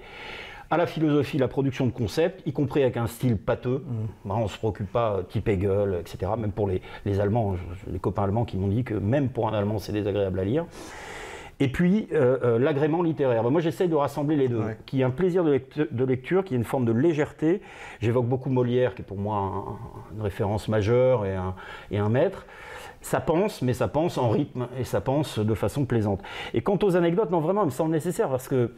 à 0.74 0.78
la 0.78 0.88
philosophie, 0.88 1.38
la 1.38 1.48
production 1.48 1.86
de 1.86 1.92
concepts, 1.92 2.42
y 2.48 2.52
compris 2.52 2.82
avec 2.82 2.98
un 2.98 3.06
style 3.06 3.38
pâteux. 3.38 3.84
Mm. 4.26 4.32
on 4.32 4.44
ne 4.44 4.48
se 4.48 4.58
préoccupe 4.58 4.92
pas, 4.92 5.18
euh, 5.18 5.22
type 5.24 5.48
Hegel, 5.48 6.00
etc. 6.00 6.32
Même 6.38 6.52
pour 6.52 6.68
les, 6.68 7.20
Allemands, 7.20 7.56
les 7.92 8.00
copains 8.00 8.24
allemands 8.24 8.46
qui 8.46 8.58
m'ont 8.58 8.70
dit 8.70 8.84
que 8.84 8.96
même 8.96 9.30
pour 9.30 9.48
un 9.48 9.54
Allemand, 9.54 9.78
c'est 9.78 9.92
désagréable 9.92 10.40
à 10.40 10.44
lire. 10.44 10.66
Et 11.60 11.68
puis, 11.68 12.08
euh, 12.12 12.38
euh, 12.44 12.60
l'agrément 12.60 13.02
littéraire. 13.02 13.44
moi, 13.50 13.62
j'essaye 13.62 13.88
de 13.88 13.96
rassembler 13.96 14.36
les 14.36 14.48
deux. 14.48 14.62
Qui 14.86 15.02
est 15.02 15.04
un 15.04 15.12
plaisir 15.12 15.44
de, 15.44 16.04
lecture, 16.04 16.44
qui 16.44 16.54
est 16.54 16.58
une 16.58 16.64
forme 16.64 16.86
de 16.86 16.92
légèreté. 16.92 17.62
J'évoque 18.02 18.26
beaucoup 18.26 18.50
Molière, 18.50 18.96
qui 18.96 19.02
est 19.02 19.06
pour 19.06 19.18
moi 19.18 19.66
une 20.16 20.22
référence 20.22 20.68
majeure 20.68 21.26
et 21.26 21.36
un, 21.36 21.56
et 21.92 21.98
un 22.00 22.10
maître 22.10 22.46
ça 23.04 23.20
pense, 23.20 23.62
mais 23.62 23.74
ça 23.74 23.90
pense 23.90 24.18
en 24.18 24.30
rythme 24.30 24.68
et 24.80 24.86
ça 24.86 25.02
pense 25.02 25.38
de 25.38 25.54
façon 25.54 25.86
plaisante. 25.86 26.22
Et 26.54 26.62
quant 26.62 26.80
aux 26.82 26.96
anecdotes, 26.96 27.30
non, 27.32 27.42
vraiment, 27.42 27.64
il 27.64 27.66
me 27.66 27.72
semble 27.72 27.92
nécessaire 27.92 28.30
parce 28.30 28.48
que 28.48 28.72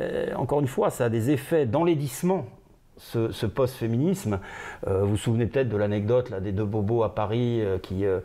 euh, 0.00 0.34
encore 0.34 0.60
une 0.60 0.66
fois, 0.66 0.90
ça 0.90 1.04
a 1.04 1.08
des 1.08 1.30
effets 1.30 1.66
d'enlaidissement 1.66 2.46
ce, 2.98 3.46
post-féminisme. 3.46 4.40
Euh, 4.86 5.00
vous 5.00 5.10
vous 5.10 5.16
souvenez 5.16 5.46
peut-être 5.46 5.68
de 5.68 5.76
l'anecdote 5.76 6.32
des 6.40 6.52
deux 6.52 6.64
bobos 6.64 7.02
à 7.02 7.14
Paris 7.14 7.60
euh, 7.60 7.78
qui 7.78 8.04
euh, 8.04 8.20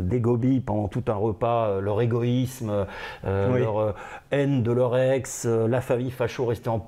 dégobillent 0.00 0.60
pendant 0.60 0.88
tout 0.88 1.04
un 1.08 1.14
repas 1.14 1.80
leur 1.80 2.00
égoïsme, 2.00 2.86
leur 3.24 3.94
haine 4.30 4.62
de 4.62 4.72
leur 4.72 4.96
ex, 4.96 5.46
la 5.46 5.80
famille 5.80 6.10
facho 6.10 6.46
restée 6.46 6.68
en, 6.68 6.80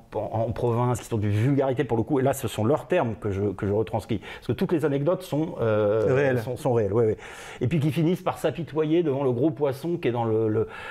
province, 0.54 1.00
qui 1.00 1.06
sont 1.06 1.18
du 1.18 1.30
vulgarité 1.30 1.84
pour 1.84 1.96
le 1.96 2.02
coup. 2.02 2.20
Et 2.20 2.22
là, 2.22 2.32
ce 2.32 2.48
sont 2.48 2.64
leurs 2.64 2.86
termes 2.86 3.14
que 3.20 3.30
je, 3.30 3.42
que 3.42 3.66
je 3.66 3.72
retranscris. 3.72 4.18
Parce 4.18 4.46
que 4.48 4.52
toutes 4.52 4.72
les 4.72 4.84
anecdotes 4.84 5.22
sont 5.22 5.54
réelles. 5.58 6.42
Sont, 6.56 6.72
réelles 6.72 7.16
Et 7.60 7.66
puis 7.66 7.80
qui 7.80 7.92
finissent 7.92 8.22
par 8.22 8.38
s'apitoyer 8.38 9.02
devant 9.02 9.24
le 9.24 9.32
gros 9.32 9.50
poisson 9.50 9.96
qui 9.96 10.08
est 10.08 10.12
dans 10.12 10.26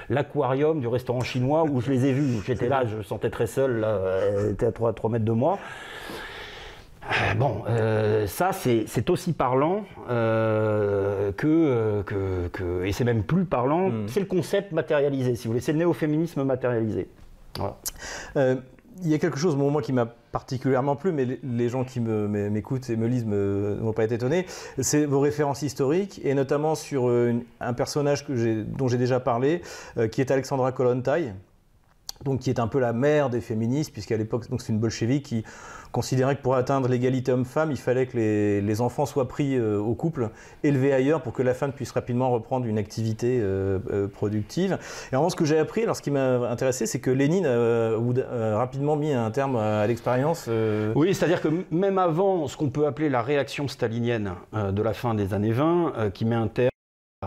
l'aquarium 0.09 0.75
le, 0.77 0.81
du 0.81 0.87
restaurant 0.87 1.21
chinois 1.21 1.63
où 1.63 1.81
je 1.81 1.91
les 1.91 2.05
ai 2.05 2.13
vus. 2.13 2.41
J'étais 2.45 2.67
là, 2.67 2.85
je 2.85 2.97
me 2.97 3.03
sentais 3.03 3.29
très 3.29 3.47
seul, 3.47 3.79
là, 3.79 3.99
elle 4.37 4.51
était 4.51 4.67
à 4.67 4.71
3, 4.71 4.93
3 4.93 5.09
mètres 5.09 5.25
de 5.25 5.31
moi. 5.31 5.57
Euh, 7.11 7.33
bon, 7.35 7.63
euh, 7.67 8.27
ça 8.27 8.51
c'est 8.53 9.09
aussi 9.09 9.33
parlant 9.33 9.83
euh, 10.09 11.31
que, 11.33 12.01
que, 12.03 12.85
et 12.85 12.91
c'est 12.93 13.03
même 13.03 13.23
plus 13.23 13.45
parlant, 13.45 13.89
hmm. 13.89 14.07
c'est 14.07 14.21
le 14.21 14.25
concept 14.25 14.71
matérialisé, 14.71 15.35
si 15.35 15.47
vous 15.47 15.53
voulez, 15.53 15.61
c'est 15.61 15.73
le 15.73 15.79
néo-féminisme 15.79 16.43
matérialisé. 16.43 17.09
il 18.35 19.09
y 19.09 19.13
a 19.13 19.17
quelque 19.17 19.37
chose, 19.39 19.55
moi, 19.55 19.81
qui 19.81 19.91
m'a 19.91 20.05
particulièrement 20.05 20.95
plu, 20.95 21.11
mais 21.11 21.39
les 21.43 21.69
gens 21.69 21.83
qui 21.83 21.99
m'écoutent 21.99 22.89
et 22.89 22.95
me 22.95 23.07
lisent 23.07 23.25
ne 23.25 23.77
vont 23.81 23.93
pas 23.93 24.03
être 24.03 24.13
étonnés, 24.13 24.45
c'est 24.79 25.05
vos 25.05 25.19
références 25.19 25.61
historiques, 25.61 26.21
et 26.23 26.33
notamment 26.33 26.75
sur 26.75 27.09
un 27.09 27.73
personnage 27.73 28.25
que 28.25 28.63
dont 28.63 28.87
j'ai 28.87 28.97
déjà 28.97 29.19
parlé, 29.19 29.61
qui 30.11 30.21
est 30.21 30.31
Alexandra 30.31 30.71
Kollontai, 30.71 31.33
donc 32.23 32.39
qui 32.39 32.49
est 32.49 32.59
un 32.59 32.67
peu 32.67 32.79
la 32.79 32.93
mère 32.93 33.29
des 33.29 33.41
féministes, 33.41 33.91
puisqu'à 33.91 34.17
l'époque, 34.17 34.45
c'est 34.49 34.69
une 34.69 34.79
bolchevique 34.79 35.25
qui 35.25 35.43
considérait 35.93 36.35
que 36.35 36.41
pour 36.41 36.55
atteindre 36.55 36.89
l'égalité 36.89 37.31
homme-femme, 37.31 37.71
il 37.71 37.77
fallait 37.77 38.07
que 38.07 38.17
les, 38.17 38.81
enfants 38.81 39.05
soient 39.05 39.27
pris 39.27 39.55
euh, 39.55 39.77
au 39.77 39.93
couple, 39.93 40.31
élevés 40.63 40.91
ailleurs, 40.91 41.21
pour 41.21 41.31
que 41.31 41.43
la 41.43 41.53
femme 41.53 41.71
puisse 41.71 41.91
rapidement 41.91 42.31
reprendre 42.31 42.65
une 42.65 42.79
activité 42.79 43.39
euh, 43.39 43.77
euh, 43.91 44.07
productive. 44.07 44.79
Et 45.11 45.15
en 45.15 45.29
ce 45.29 45.35
que 45.35 45.45
j'ai 45.45 45.59
appris, 45.59 45.83
alors 45.83 45.95
ce 45.95 46.01
qui 46.01 46.09
m'a 46.09 46.49
intéressé, 46.49 46.87
c'est 46.87 46.99
que 46.99 47.11
Lénine 47.11 47.45
a 47.45 48.57
rapidement 48.57 48.95
mis 48.95 49.13
un 49.13 49.29
terme 49.29 49.55
à, 49.55 49.85
l'expérience. 49.85 50.49
Oui, 50.95 51.13
c'est-à-dire 51.13 51.41
que 51.41 51.49
même 51.69 51.99
avant 51.99 52.47
ce 52.47 52.57
qu'on 52.57 52.69
peut 52.69 52.87
appeler 52.87 53.09
la 53.09 53.21
réaction 53.21 53.67
stalinienne 53.67 54.31
de 54.53 54.81
la 54.81 54.93
fin 54.93 55.13
des 55.13 55.33
années 55.35 55.51
20, 55.51 56.11
qui 56.13 56.25
met 56.25 56.35
un 56.35 56.47
terme 56.47 56.72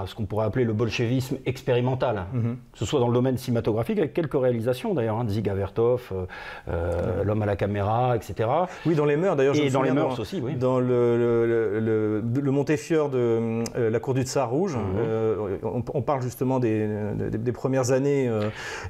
ce 0.07 0.15
qu'on 0.15 0.27
pourrait 0.27 0.47
appeler 0.47 0.65
le 0.65 0.73
bolchevisme 0.73 1.37
expérimental, 1.47 2.25
mhm. 2.33 2.57
que 2.73 2.79
ce 2.79 2.85
soit 2.85 3.01
dans 3.01 3.09
le 3.09 3.15
domaine 3.15 3.37
cinématographique, 3.37 3.99
avec 3.99 4.15
quelques 4.15 4.41
réalisations 4.41 4.95
d'ailleurs, 4.95 5.19
hein, 5.19 5.27
Ziga 5.29 5.55
Vertov, 5.55 6.13
euh, 6.13 6.27
euh, 6.69 7.25
L'homme 7.25 7.43
à 7.43 7.47
la 7.47 7.57
caméra, 7.57 8.17
etc. 8.17 8.49
Oui, 8.85 8.95
dans 8.95 9.05
les 9.05 9.17
mœurs 9.17 9.37
d'ailleurs. 9.37 9.57
Et 9.57 9.71
dans 9.71 9.83
les 9.83 9.93
mœurs 9.93 10.19
aussi, 10.19 10.41
oui. 10.43 10.55
Dans 10.55 10.79
le, 10.81 11.17
le, 11.17 12.21
le, 12.21 12.51
Montefiore 12.51 13.11
de 13.11 13.19
euh, 13.19 13.91
la 13.91 14.01
cour 14.01 14.15
du 14.15 14.23
Tsar 14.23 14.49
Rouge, 14.51 14.77
mhm. 14.77 15.83
on, 15.93 16.03
parle 16.03 16.23
justement 16.23 16.59
des, 16.59 16.89
des, 17.31 17.53
premières 17.53 17.91
années. 17.91 18.31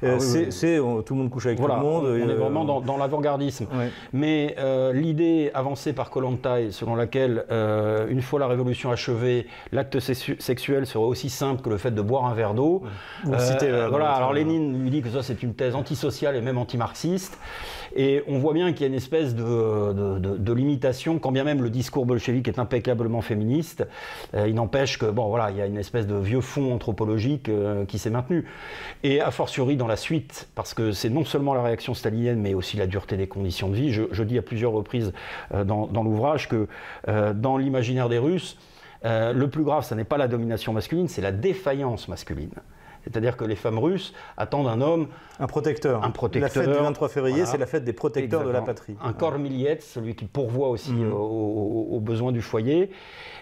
Ah 0.03 0.19
c'est 0.19 0.77
tout 1.05 1.13
le 1.13 1.19
monde 1.19 1.29
couche 1.29 1.47
avec 1.47 1.59
tout 1.59 1.67
le 1.67 1.75
monde. 1.75 2.05
On, 2.05 2.29
est 2.29 2.35
vraiment 2.35 2.65
dans, 2.65 2.81
dans 2.81 2.97
l'avant-gardisme. 2.97 3.65
Mais 4.13 4.55
l'idée 4.93 5.51
avancée 5.53 5.93
par 5.93 6.09
Kollontai, 6.09 6.71
selon 6.71 6.95
laquelle 6.95 7.45
une 8.09 8.21
fois 8.21 8.39
la 8.39 8.47
révolution 8.47 8.91
achevée, 8.91 9.47
l'acte 9.71 9.99
sexuel 9.99 10.85
se 10.85 10.97
aussi 11.07 11.29
simple 11.29 11.61
que 11.61 11.69
le 11.69 11.77
fait 11.77 11.91
de 11.91 12.01
boire 12.01 12.25
un 12.25 12.33
verre 12.33 12.53
d'eau. 12.53 12.83
Euh, 13.27 13.87
voilà, 13.89 14.11
alors 14.11 14.33
Lénine 14.33 14.81
lui 14.81 14.89
dit 14.89 15.01
que 15.01 15.09
ça 15.09 15.23
c'est 15.23 15.43
une 15.43 15.53
thèse 15.53 15.75
antisociale 15.75 16.35
et 16.35 16.41
même 16.41 16.57
antimarxiste. 16.57 17.37
Et 17.95 18.23
on 18.27 18.37
voit 18.37 18.53
bien 18.53 18.73
qu'il 18.73 18.81
y 18.81 18.83
a 18.83 18.87
une 18.87 18.93
espèce 18.93 19.33
de, 19.33 20.19
de, 20.19 20.53
limitation, 20.53 21.19
quand 21.19 21.31
bien 21.31 21.43
même 21.43 21.63
le 21.63 21.69
discours 21.69 22.05
bolchevique 22.05 22.47
est 22.47 22.59
impeccablement 22.59 23.21
féministe, 23.21 23.87
euh, 24.35 24.47
il 24.47 24.55
n'empêche 24.55 24.99
que, 24.99 25.05
bon 25.05 25.29
voilà, 25.29 25.51
il 25.51 25.57
y 25.57 25.61
a 25.61 25.65
une 25.65 25.77
espèce 25.77 26.05
de 26.05 26.15
vieux 26.15 26.41
fond 26.41 26.73
anthropologique 26.73 27.49
euh, 27.49 27.85
qui 27.85 27.97
s'est 27.97 28.09
maintenu. 28.09 28.45
Et 29.03 29.21
a 29.21 29.31
fortiori 29.31 29.77
dans 29.77 29.87
la 29.87 29.95
suite, 29.95 30.49
parce 30.53 30.73
que 30.73 30.91
c'est 30.91 31.09
non 31.09 31.23
seulement 31.23 31.53
la 31.53 31.63
réaction 31.63 31.93
stalinienne, 31.93 32.39
mais 32.39 32.53
aussi 32.53 32.77
la 32.77 32.87
dureté 32.87 33.17
des 33.17 33.27
conditions 33.27 33.69
de 33.69 33.75
vie. 33.75 33.91
Je, 33.91 34.23
dis 34.23 34.37
à 34.37 34.41
plusieurs 34.41 34.73
reprises 34.73 35.13
dans, 35.53 35.87
dans 35.87 36.03
l'ouvrage 36.03 36.49
que 36.49 36.67
dans 37.07 37.57
l'imaginaire 37.57 38.09
des 38.09 38.17
Russes, 38.17 38.57
euh, 39.05 39.33
le 39.33 39.49
plus 39.49 39.63
grave, 39.63 39.83
ce 39.83 39.93
n'est 39.93 40.03
pas 40.03 40.17
la 40.17 40.27
domination 40.27 40.73
masculine, 40.73 41.07
c'est 41.07 41.21
la 41.21 41.31
défaillance 41.31 42.07
masculine. 42.07 42.53
C'est-à-dire 43.07 43.37
que 43.37 43.45
les 43.45 43.55
femmes 43.55 43.79
russes 43.79 44.13
attendent 44.35 44.67
un 44.67 44.81
homme. 44.81 45.07
Un 45.39 45.47
protecteur. 45.47 46.03
Un 46.03 46.11
protecteur. 46.11 46.63
La 46.63 46.67
fête 46.67 46.77
du 46.77 46.83
23 46.83 47.09
février, 47.09 47.45
c'est 47.45 47.57
la 47.57 47.65
fête 47.65 47.83
des 47.83 47.93
protecteurs 47.93 48.43
de 48.43 48.49
la 48.49 48.61
patrie. 48.61 48.95
Un 49.03 49.13
corps 49.13 49.39
milliette, 49.39 49.83
celui 49.83 50.15
qui 50.15 50.25
pourvoit 50.25 50.69
aussi 50.69 50.91
mmh. 50.91 51.13
aux, 51.13 51.99
besoins 51.99 52.31
du 52.31 52.41
foyer. 52.41 52.91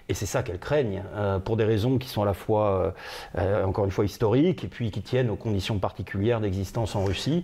Et 0.08 0.14
c'est 0.14 0.28
ça 0.28 0.44
qu'elles 0.44 0.60
craignent, 0.60 1.04
euh, 1.16 1.40
pour 1.40 1.58
des 1.58 1.64
raisons 1.64 1.98
qui 1.98 2.10
sont 2.10 2.22
à 2.22 2.26
la 2.26 2.36
fois, 2.36 2.70
euh, 2.70 2.92
euh, 3.40 3.66
encore 3.66 3.86
une 3.86 3.92
fois, 3.92 4.06
historiques, 4.06 4.64
et 4.64 4.68
puis 4.68 4.92
qui 4.92 5.02
tiennent 5.02 5.32
aux 5.32 5.36
conditions 5.36 5.80
particulières 5.80 6.40
d'existence 6.42 6.96
en 6.96 7.04
Russie. 7.04 7.44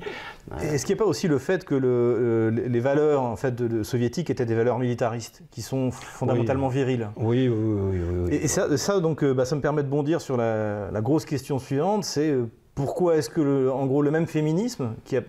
Est-ce 0.62 0.86
qu'il 0.86 0.96
n'y 0.96 1.02
a 1.02 1.04
pas 1.04 1.10
aussi 1.10 1.28
le 1.28 1.40
fait 1.40 1.66
que 1.66 1.74
les 1.76 2.80
valeurs 2.80 3.24
en 3.24 3.36
fait, 3.36 3.56
de, 3.56 3.82
soviétiques 3.82 4.30
étaient 4.30 4.46
des 4.46 4.54
valeurs 4.54 4.78
militaristes, 4.78 5.42
qui 5.50 5.64
sont 5.64 5.90
fondamentalement 5.90 6.68
viriles 6.68 7.10
Oui, 7.16 7.48
oui, 7.48 8.00
oui. 8.30 8.36
Et, 8.36 8.48
ça, 8.48 9.00
donc, 9.00 9.26
bah, 9.26 9.46
ça 9.46 9.56
me 9.56 9.62
permet 9.62 9.82
de 9.82 9.88
bondir 9.88 10.22
sur 10.22 10.38
la, 10.38 10.92
la 10.92 11.02
grosse 11.02 11.26
question 11.26 11.58
suivante, 11.58 12.04
c'est 12.12 12.36
pourquoi 12.76 13.18
est-ce 13.18 13.30
que, 13.30 13.70
en 13.70 13.86
gros, 13.86 14.02
le 14.02 14.12
même 14.12 14.28
féminisme, 14.28 14.94
qui 15.06 15.18
a 15.18 15.22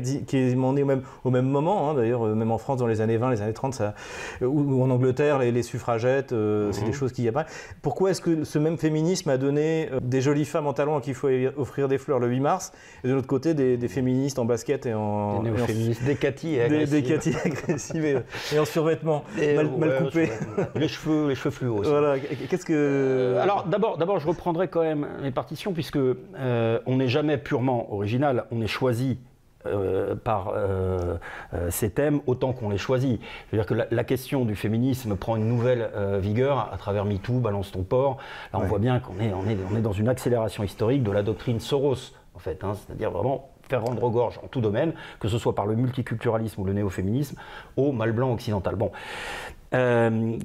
qui 0.00 0.36
est 0.36 0.54
né 0.54 0.82
au 0.82 0.86
même, 0.86 1.02
au 1.24 1.30
même 1.30 1.46
moment, 1.46 1.90
hein, 1.90 1.94
d'ailleurs, 1.94 2.26
euh, 2.26 2.34
même 2.34 2.50
en 2.50 2.58
France 2.58 2.78
dans 2.78 2.86
les 2.86 3.00
années 3.00 3.16
20, 3.16 3.30
les 3.30 3.42
années 3.42 3.52
30, 3.52 3.74
ça, 3.74 3.94
ou, 4.40 4.82
en 4.82 4.90
Angleterre, 4.90 5.38
les, 5.38 5.62
suffragettes, 5.62 6.32
euh, 6.32 6.72
c'est 6.72 6.82
des 6.82 6.88
mhm. 6.88 6.92
choses 6.92 7.12
qui 7.12 7.22
y 7.22 7.28
a 7.28 7.32
pas. 7.32 7.46
Pourquoi 7.82 8.10
est-ce 8.10 8.20
que 8.20 8.44
ce 8.44 8.58
même 8.58 8.76
féminisme 8.76 9.30
a 9.30 9.38
donné 9.38 9.88
euh, 9.92 10.00
des 10.02 10.20
jolies 10.20 10.44
femmes 10.44 10.66
en 10.66 10.72
talons 10.72 10.96
à 10.96 11.00
qui 11.00 11.10
il 11.10 11.14
faut 11.14 11.28
offrir 11.56 11.88
des 11.88 11.98
fleurs 11.98 12.18
le 12.18 12.28
8 12.28 12.40
mars, 12.40 12.72
et 13.04 13.08
de 13.08 13.14
l'autre 13.14 13.26
côté 13.26 13.54
des, 13.54 13.88
féministes 13.88 14.38
en 14.38 14.44
basket 14.44 14.86
et 14.86 14.94
en. 14.94 15.42
Des 15.42 15.52
féministes 15.52 16.04
décatis 16.04 16.54
et 16.54 16.62
agressives. 16.62 17.38
agressives 17.44 18.22
et, 18.52 18.58
en 18.58 18.64
survêtement, 18.64 19.24
mal, 19.36 19.98
coupés. 19.98 20.30
les 20.74 20.88
cheveux, 20.88 21.28
les 21.28 21.34
cheveux 21.34 21.50
fluo 21.50 21.78
aussi. 21.78 21.90
Voilà, 21.90 22.18
qu'est-ce 22.18 22.64
que. 22.64 23.36
alors 23.40 23.64
d'abord, 23.64 23.98
d'abord, 23.98 24.18
je 24.18 24.26
reprendrai 24.26 24.68
quand 24.68 24.82
même 24.82 25.06
les 25.22 25.30
partitions, 25.30 25.72
puisque 25.72 25.98
on 25.98 26.96
n'est 26.96 27.08
jamais 27.08 27.38
purement 27.38 27.92
original, 27.92 28.46
on 28.50 28.60
est 28.60 28.66
choisi 28.66 29.18
euh, 29.66 30.14
par 30.14 30.52
euh, 30.54 31.16
euh, 31.54 31.70
ces 31.70 31.90
thèmes 31.90 32.20
autant 32.26 32.52
qu'on 32.52 32.68
les 32.68 32.76
choisit. 32.76 33.20
Je 33.20 33.56
veux 33.56 33.62
dire 33.62 33.66
que 33.66 33.94
la, 33.94 34.04
question 34.04 34.44
du 34.44 34.56
féminisme 34.56 35.16
prend 35.16 35.36
une 35.36 35.48
nouvelle 35.48 35.90
vigueur 36.18 36.70
à 36.72 36.76
travers 36.76 37.06
MeToo, 37.06 37.40
Balance 37.40 37.72
ton 37.72 37.82
port. 37.82 38.18
Là, 38.52 38.60
on 38.62 38.66
voit 38.66 38.78
bien 38.78 39.00
qu'on 39.00 39.18
est, 39.18 39.32
on 39.32 39.48
est, 39.48 39.56
on 39.72 39.76
est 39.76 39.80
dans 39.80 39.92
une 39.92 40.08
accélération 40.08 40.62
historique 40.62 41.02
de 41.02 41.10
la 41.10 41.22
doctrine 41.22 41.60
Soros, 41.60 42.12
en 42.34 42.38
fait. 42.38 42.62
Hein. 42.62 42.74
C'est-à-dire 42.74 43.10
vraiment 43.10 43.50
faire 43.66 43.82
rendre 43.82 44.10
gorge 44.10 44.38
en 44.44 44.48
tout 44.48 44.60
domaine, 44.60 44.92
que 45.20 45.28
ce 45.28 45.38
soit 45.38 45.54
par 45.54 45.64
le 45.64 45.74
multiculturalisme 45.74 46.60
ou 46.60 46.64
le 46.64 46.74
néo-féminisme, 46.74 47.36
au 47.78 47.92
mal 47.92 48.12
blanc 48.12 48.32
occidental. 48.32 48.76
Bon. 48.76 48.92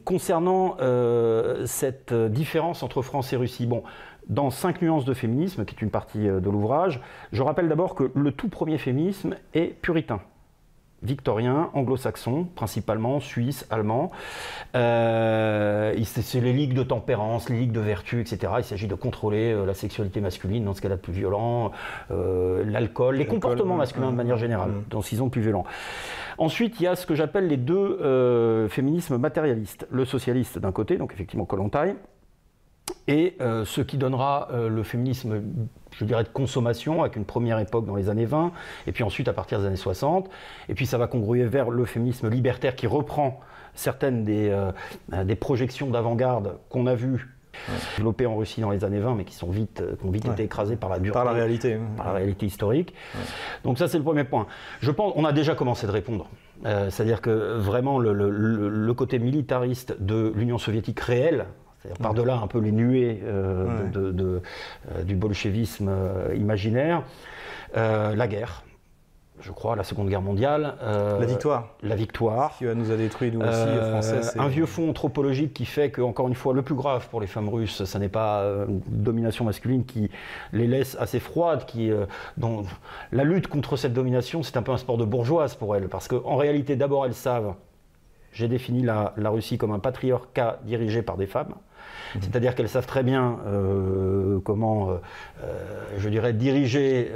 concernant 0.06 0.78
cette 1.66 2.14
différence 2.14 2.84
entre 2.84 3.02
France 3.02 3.34
et 3.34 3.36
Russie, 3.36 3.66
bon, 3.66 3.84
dans 4.30 4.52
5 4.52 4.82
nuances 4.84 5.06
de 5.06 5.14
féminisme, 5.14 5.66
qui 5.66 5.76
est 5.76 5.82
une 5.82 5.90
partie 5.90 6.28
euh, 6.28 6.40
de 6.40 6.50
l'ouvrage, 6.50 7.02
je 7.32 7.42
rappelle 7.42 7.68
d'abord 7.68 7.96
que 7.96 8.12
le 8.14 8.32
tout 8.32 8.48
premier 8.48 8.78
féminisme 8.78 9.36
est 9.54 9.76
puritain 9.82 10.22
victorien, 11.02 11.70
anglo-saxon, 11.76 12.50
principalement, 12.56 13.22
suisse, 13.22 13.66
allemand. 13.70 14.12
Euh, 14.76 15.96
c'est 16.04 16.42
les 16.42 16.52
ligues 16.52 16.74
de 16.74 16.84
tempérance, 16.84 17.48
les 17.48 17.58
ligues 17.58 17.72
de 17.72 17.80
vertu, 17.80 18.20
etc. 18.20 18.52
Il 18.58 18.66
s'agit 18.66 18.88
de 18.90 18.96
contrôler 18.96 19.54
euh, 19.54 19.66
la 19.66 19.74
sexualité 19.74 20.20
masculine 20.20 20.66
dans 20.66 20.74
ce 20.74 20.82
qu'elle 20.82 20.92
a 20.92 20.98
de 20.98 21.02
plus 21.02 21.14
violent, 21.14 21.72
l'alcool, 22.10 23.16
les 23.16 23.28
comportements 23.28 23.78
masculins 23.78 24.12
de 24.12 24.18
manière 24.18 24.36
générale, 24.36 24.72
mmh. 24.72 24.84
dans 24.90 25.02
ce 25.02 25.12
qu'ils 25.12 25.24
ont 25.24 25.28
de 25.28 25.32
plus 25.32 25.42
violent. 25.42 25.64
Ensuite, 26.38 26.82
il 26.82 26.84
y 26.84 26.88
a 26.88 26.98
ce 26.98 27.06
que 27.06 27.16
j'appelle 27.16 27.48
les 27.48 27.56
deux 27.56 28.68
féminismes 28.68 29.16
matérialistes. 29.16 29.88
Le 29.92 30.04
socialiste 30.04 30.60
d'un 30.60 30.74
côté, 30.74 30.98
donc 30.98 31.14
effectivement 31.14 31.46
Kolontai, 31.46 31.96
et 33.10 33.36
euh, 33.42 33.66
ce 33.66 33.82
qui 33.82 33.98
donnera 33.98 34.50
euh, 34.52 34.70
le 34.70 34.84
féminisme, 34.84 35.42
je 35.98 36.06
dirais, 36.06 36.24
de 36.24 36.30
consommation, 36.30 37.02
avec 37.02 37.16
une 37.16 37.26
première 37.26 37.58
époque 37.58 37.86
dans 37.86 37.96
les 37.96 38.08
années 38.08 38.26
20, 38.26 38.52
et 38.86 38.92
puis 38.92 39.04
ensuite 39.04 39.28
à 39.28 39.34
partir 39.34 39.60
des 39.60 39.66
années 39.66 39.76
60, 39.76 40.30
et 40.70 40.76
puis 40.76 40.86
ça 40.86 41.00
va 41.00 41.08
congruer 41.08 41.44
vers 41.46 41.72
le 41.72 41.86
féminisme 41.86 42.30
libertaire 42.30 42.76
qui 42.76 42.86
reprend 42.86 43.40
certaines 43.74 44.24
des, 44.24 44.50
euh, 44.50 45.24
des 45.24 45.36
projections 45.36 45.90
d'avant-garde 45.90 46.60
qu'on 46.70 46.86
a 46.86 46.94
vues 46.94 47.36
développées 47.98 48.28
en 48.28 48.38
Russie 48.38 48.62
dans 48.62 48.70
les 48.70 48.86
années 48.86 49.00
20, 49.00 49.16
mais 49.16 49.24
qui, 49.24 49.34
sont 49.34 49.50
vite, 49.50 49.82
qui 50.00 50.06
ont 50.06 50.12
vite 50.12 50.26
été 50.26 50.44
écrasées 50.44 50.76
par 50.76 50.92
la 50.92 51.00
dureté. 51.00 51.14
Par 51.14 51.26
la 51.26 51.32
réalité. 51.32 51.80
Par 51.98 52.06
la 52.06 52.14
réalité 52.14 52.46
historique. 52.46 52.94
Donc 53.64 53.80
ça, 53.80 53.88
c'est 53.88 53.98
le 53.98 54.04
premier 54.04 54.24
point. 54.24 54.46
Je 54.82 54.92
pense, 54.92 55.14
on 55.16 55.26
a 55.26 55.34
déjà 55.34 55.56
commencé 55.56 55.88
de 55.88 55.92
répondre. 55.92 56.28
C'est-à-dire 56.64 57.22
que 57.22 57.58
vraiment, 57.58 57.98
le, 58.00 58.14
le, 58.14 58.30
le, 58.30 58.94
côté 58.94 59.18
militariste 59.18 59.96
de 60.00 60.32
l'Union 60.36 60.58
soviétique 60.58 61.00
réelle, 61.00 61.48
par-delà 62.02 62.38
un 62.38 62.48
peu 62.48 62.60
les 62.60 62.72
nuées 62.72 63.22
euh, 63.24 63.68
euh, 63.96 65.04
du 65.04 65.16
bolchevisme 65.16 65.90
euh, 65.90 66.36
imaginaire, 66.36 67.04
la 67.76 68.28
guerre. 68.28 68.64
je 69.42 69.52
crois, 69.52 69.76
la 69.76 69.84
Seconde 69.84 70.10
Guerre 70.10 70.22
mondiale. 70.22 70.76
la 70.82 71.26
victoire. 71.26 71.76
La 71.82 71.96
victoire. 71.96 72.58
Qui 72.58 72.66
nous 72.66 72.92
a 72.92 72.98
détruit, 72.98 73.32
nous 73.32 73.42
aussi, 73.42 73.78
Français. 73.90 74.38
Un 74.38 74.48
vieux 74.48 74.66
fond 74.66 74.90
anthropologique 74.90 75.54
qui 75.54 75.66
fait 75.66 75.92
que, 75.92 76.02
encore 76.02 76.28
une 76.28 76.36
fois, 76.36 76.54
le 76.54 76.62
plus 76.62 76.76
grave 76.76 77.08
pour 77.10 77.22
les 77.22 77.28
femmes 77.28 77.50
russes, 77.50 77.84
ce 77.84 77.98
n'est 77.98 78.10
pas 78.10 78.44
une 78.68 78.82
domination 78.88 79.46
masculine 79.46 79.86
qui 79.86 80.10
les 80.52 80.68
laisse 80.68 80.98
assez 81.00 81.20
froides, 81.20 81.66
qui, 81.66 81.92
dont 82.38 82.66
la 83.12 83.24
lutte 83.24 83.48
contre 83.48 83.78
cette 83.78 83.94
domination, 83.94 84.44
c'est 84.44 84.58
un 84.58 84.64
peu 84.64 84.72
un 84.72 84.78
sport 84.78 84.98
de 84.98 85.06
bourgeoise 85.06 85.56
pour 85.56 85.76
elles, 85.76 85.88
parce 85.88 86.08
qu'en 86.08 86.36
réalité, 86.36 86.76
d'abord, 86.76 87.06
elles 87.06 87.14
savent 87.14 87.54
j'ai 88.32 88.48
défini 88.48 88.82
la, 88.84 89.14
Russie 89.18 89.58
comme 89.58 89.72
un 89.72 89.80
patriarcat 89.80 90.60
dirigé 90.64 91.02
par 91.02 91.18
des 91.18 91.28
femmes. 91.28 91.56
Mhm. 92.16 92.22
C'est-à-dire 92.22 92.56
qu'elles 92.56 92.70
savent 92.70 92.86
très 92.86 93.04
bien 93.04 93.38
euh, 93.48 94.40
comment, 94.44 94.90
euh, 94.90 94.94
euh, 95.44 95.48
je 95.98 96.10
dirais, 96.10 96.34
diriger 96.34 97.12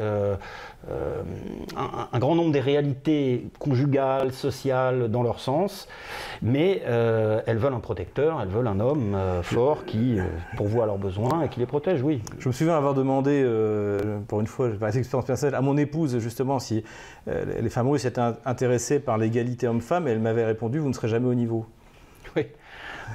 un, 1.78 2.20
grand 2.20 2.36
nombre 2.36 2.52
des 2.52 2.60
réalités 2.60 3.48
conjugales, 3.60 4.32
sociales, 4.34 5.10
dans 5.10 5.24
leur 5.24 5.40
sens, 5.40 5.88
mais 6.42 6.82
elles 6.86 7.58
veulent 7.58 7.74
un 7.74 7.80
protecteur, 7.80 8.42
elles 8.42 8.50
veulent 8.50 8.68
un 8.68 8.80
homme 8.80 9.18
fort 9.44 9.86
qui 9.86 10.18
pourvoit 10.58 10.84
à 10.84 10.88
leurs 10.88 10.98
besoins 10.98 11.44
et 11.44 11.50
qui 11.50 11.60
les 11.60 11.66
protège, 11.66 12.02
oui. 12.02 12.22
Je 12.40 12.50
me 12.50 12.54
souviens 12.54 12.76
avoir 12.76 12.94
demandé, 12.94 13.46
pour 14.28 14.42
une 14.42 14.48
fois, 14.48 14.70
par 14.78 14.96
expérience 14.96 15.26
personnelle, 15.26 15.56
à 15.56 15.62
mon 15.62 15.78
épouse 15.78 16.18
justement 16.20 16.60
si 16.60 16.84
les 17.28 17.70
femmes 17.70 17.90
russes 17.90 18.06
étaient 18.06 18.22
intéressées 18.46 19.00
par 19.00 19.18
l'égalité 19.18 19.68
homme-femme, 19.68 20.08
et 20.08 20.12
elle 20.12 20.20
m'avait 20.20 20.46
répondu, 20.46 20.80
vous 20.80 20.90
ne 20.90 20.94
serez 20.94 21.08
jamais 21.08 21.28
au 21.28 21.36
niveau. 21.36 21.66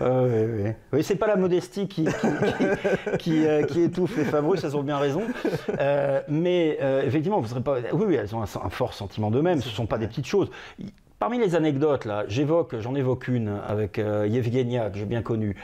Oui. 0.01 0.07
Euh, 0.07 0.65
oui, 0.65 0.73
oui. 0.93 1.03
c'est 1.03 1.17
pas 1.17 1.27
la 1.27 1.37
modestie 1.37 1.89
qui, 1.89 2.07
qui, 3.19 3.47
euh, 3.47 3.67
étouffe 3.77 4.17
les 4.17 4.39
russes, 4.39 4.65
elles 4.65 4.77
ont 4.77 4.83
bien 4.83 4.99
raison. 4.99 5.23
Euh, 5.81 6.21
mais 6.29 6.79
effectivement, 7.05 7.41
vous 7.41 7.49
serez 7.49 7.61
pas. 7.61 7.77
Oui, 7.93 8.05
oui, 8.09 8.15
elles 8.15 8.35
ont 8.35 8.43
un, 8.43 8.47
fort 8.47 8.95
sentiment 8.95 9.31
d'eux-mêmes, 9.31 9.61
ce 9.61 9.69
ne 9.69 9.75
sont 9.75 9.87
pas 9.87 9.99
des 9.99 10.07
petites 10.07 10.27
choses. 10.27 10.51
Parmi 11.19 11.39
les 11.39 11.57
anecdotes, 11.57 12.05
là, 12.05 12.25
j'évoque, 12.29 12.77
j'en 12.79 12.95
évoque 12.95 13.27
une 13.27 13.61
avec 13.67 13.99
Yevgenia, 13.99 14.91
que 14.91 14.99
j'ai 14.99 15.05
bien 15.05 15.23
connue, 15.23 15.57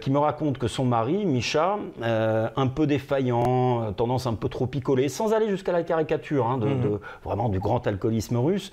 qui 0.00 0.10
me 0.12 0.18
raconte 0.18 0.58
que 0.58 0.68
son 0.68 0.84
mari, 0.84 1.26
Misha, 1.26 1.78
un 2.02 2.66
peu 2.68 2.86
défaillant, 2.86 3.92
tendance 3.94 4.26
un 4.26 4.34
peu 4.34 4.48
trop 4.48 4.66
picolée, 4.66 5.08
sans 5.08 5.32
aller 5.32 5.48
jusqu'à 5.48 5.72
la 5.72 5.82
caricature, 5.82 6.46
hein, 6.46 6.58
mhm. 6.58 6.80
de, 6.80 7.00
vraiment 7.24 7.48
du 7.48 7.58
grand 7.58 7.84
alcoolisme 7.86 8.36
russe. 8.36 8.70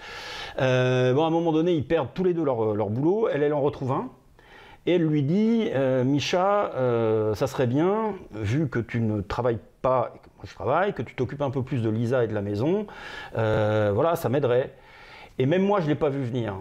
bon, 0.58 0.64
à 0.64 1.28
un 1.28 1.32
moment 1.32 1.52
donné, 1.52 1.74
ils 1.74 1.86
perdent 1.86 2.10
tous 2.14 2.24
les 2.24 2.34
deux 2.34 2.44
leur, 2.44 2.76
leur 2.76 2.90
boulot. 2.90 3.28
Elle, 3.28 3.44
elle 3.44 3.54
en 3.54 3.62
retrouve 3.62 3.92
un. 3.92 4.10
Et 4.86 4.96
elle 4.96 5.06
lui 5.06 5.24
dit, 5.24 5.70
euh, 5.74 6.04
Micha, 6.04 6.72
euh, 6.76 7.36
ça 7.36 7.48
serait 7.48 7.68
bien, 7.68 8.16
vu 8.32 8.70
que 8.70 8.80
tu 8.80 9.02
ne 9.02 9.22
travailles 9.22 9.60
pas, 9.82 10.14
que 10.42 10.48
je 10.48 10.54
travaille, 10.54 10.94
que 10.94 11.02
tu 11.02 11.16
t'occupes 11.16 11.42
un 11.42 11.52
peu 11.52 11.64
plus 11.64 11.82
de 11.82 11.90
Lisa 11.90 12.24
et 12.24 12.28
de 12.28 12.34
la 12.34 12.42
maison, 12.42 12.88
euh, 13.38 13.92
voilà, 13.94 14.16
ça 14.16 14.30
m'aiderait. 14.30 14.74
Et 15.38 15.46
même 15.46 15.64
moi, 15.64 15.80
je 15.80 15.86
ne 15.86 15.90
l'ai 15.90 15.96
pas 15.96 16.10
vu 16.10 16.24
venir. 16.24 16.56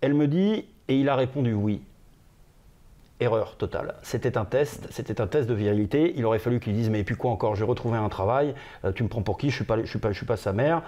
Elle 0.00 0.14
me 0.14 0.26
dit, 0.26 0.66
et 0.88 0.96
il 0.96 1.08
a 1.08 1.16
répondu 1.16 1.52
oui. 1.52 1.82
Erreur 3.22 3.56
totale. 3.56 3.94
C'était 4.02 4.36
un 4.36 4.44
test, 4.44 4.88
c'était 4.90 5.20
un 5.20 5.26
test 5.26 5.48
de 5.48 5.54
virilité. 5.54 6.12
Il 6.16 6.26
aurait 6.26 6.38
fallu 6.38 6.60
qu'il 6.60 6.74
dise 6.74 6.90
mais 6.90 7.04
puis 7.04 7.14
quoi 7.14 7.30
encore 7.30 7.54
J'ai 7.54 7.64
retrouvé 7.64 7.96
un 7.96 8.08
travail. 8.08 8.54
tu 8.94 9.04
me 9.04 9.08
prends 9.08 9.22
pour 9.22 9.38
qui 9.38 9.50
Je 9.50 9.54
suis 9.54 9.64
pas, 9.64 9.80
je 9.80 9.88
suis 9.88 9.98
pas, 9.98 10.10
je 10.10 10.16
suis 10.16 10.26
pas 10.26 10.36
sa 10.36 10.52
mère. 10.52 10.82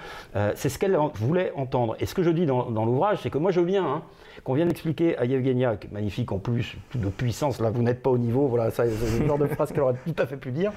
c'est 0.54 0.68
ce 0.68 0.78
qu'elle 0.78 0.98
voulait 1.14 1.52
entendre. 1.56 1.96
Et 2.00 2.06
ce 2.06 2.14
que 2.14 2.22
je 2.22 2.30
dis 2.30 2.46
dans, 2.46 2.84
l'ouvrage, 2.84 3.18
c'est 3.22 3.30
que 3.30 3.38
moi 3.38 3.52
je 3.52 3.60
viens. 3.60 3.84
Hein, 3.84 4.02
qu'on 4.42 4.54
vient 4.54 4.66
d'expliquer 4.66 5.16
à 5.16 5.24
Yevgenia, 5.24 5.76
magnifique 5.92 6.32
en 6.32 6.38
plus, 6.38 6.76
de 6.94 7.08
puissance, 7.08 7.60
là 7.60 7.70
vous 7.70 7.82
n'êtes 7.82 8.02
pas 8.02 8.10
au 8.10 8.18
niveau, 8.18 8.48
voilà, 8.48 8.70
ça 8.70 8.84
c'est 8.88 9.20
le 9.20 9.26
genre 9.26 9.38
de 9.38 9.46
phrase 9.46 9.70
qu'elle 9.70 9.82
aurait 9.82 9.94
tout 10.04 10.14
à 10.20 10.26
fait 10.26 10.36
pu 10.36 10.50
dire, 10.50 10.72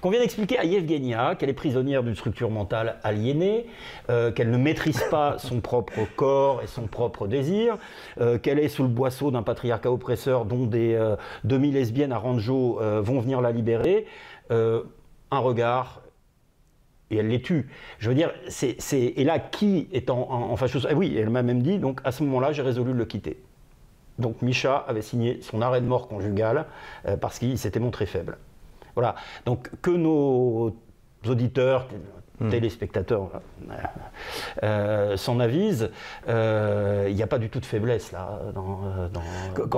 qu'on 0.00 0.10
vient 0.10 0.20
d'expliquer 0.20 0.58
à 0.58 0.64
Yevgenia 0.64 1.34
qu'elle 1.34 1.48
est 1.48 1.54
prisonnière 1.54 2.02
d'une 2.02 2.14
structure 2.14 2.50
mentale 2.50 2.96
aliénée, 3.02 3.66
euh, 4.10 4.30
qu'elle 4.32 4.50
ne 4.50 4.58
maîtrise 4.58 5.02
pas 5.10 5.38
son 5.38 5.60
propre 5.60 6.00
corps 6.16 6.62
et 6.62 6.66
son 6.66 6.82
propre 6.82 7.26
désir, 7.26 7.78
euh, 8.20 8.38
qu'elle 8.38 8.58
est 8.58 8.68
sous 8.68 8.82
le 8.82 8.88
boisseau 8.88 9.30
d'un 9.30 9.42
patriarcat 9.42 9.90
oppresseur 9.90 10.44
dont 10.44 10.66
des 10.66 10.89
euh, 10.94 11.16
demi-lesbiennes 11.44 12.12
à 12.12 12.18
Ranjo 12.18 12.80
vont 13.02 13.20
venir 13.20 13.40
la 13.40 13.52
libérer. 13.52 14.06
un 14.50 15.38
regard, 15.38 16.02
et 17.10 17.16
elle 17.16 17.28
les 17.28 17.42
tue. 17.42 17.68
Je 17.98 18.08
veux 18.08 18.14
dire, 18.14 18.32
c'est, 18.48 18.76
et 18.92 19.24
là, 19.24 19.38
qui 19.38 19.88
est 19.92 20.10
en, 20.10 20.18
en, 20.30 20.56
fâcheuse 20.56 20.86
ah 20.88 20.94
Oui, 20.94 21.16
elle 21.16 21.30
m'a 21.30 21.42
même 21.42 21.62
dit, 21.62 21.78
donc 21.78 22.00
à 22.04 22.12
ce 22.12 22.22
moment-là, 22.24 22.52
j'ai 22.52 22.62
résolu 22.62 22.92
de 22.92 22.98
le 22.98 23.04
quitter. 23.04 23.42
Donc 24.20 24.42
Micha 24.42 24.76
avait 24.76 25.02
signé 25.02 25.40
son 25.40 25.62
arrêt 25.62 25.80
de 25.80 25.86
mort 25.86 26.06
conjugal 26.06 26.66
euh, 27.06 27.16
parce 27.16 27.38
qu'il 27.38 27.58
s'était 27.58 27.80
montré 27.80 28.06
faible. 28.06 28.38
Voilà. 28.94 29.14
Donc 29.46 29.70
que 29.82 29.90
nos 29.90 30.76
auditeurs, 31.26 31.88
Hmm. 32.40 32.48
téléspectateurs 32.48 33.28
euh, 34.62 35.16
s'en 35.18 35.40
avisent, 35.40 35.90
euh, 36.26 37.06
il 37.10 37.14
n'y 37.14 37.22
a 37.22 37.26
pas 37.26 37.38
du 37.38 37.50
tout 37.50 37.60
de 37.60 37.66
faiblesse 37.66 38.12
là 38.12 38.40
dans, 38.54 38.80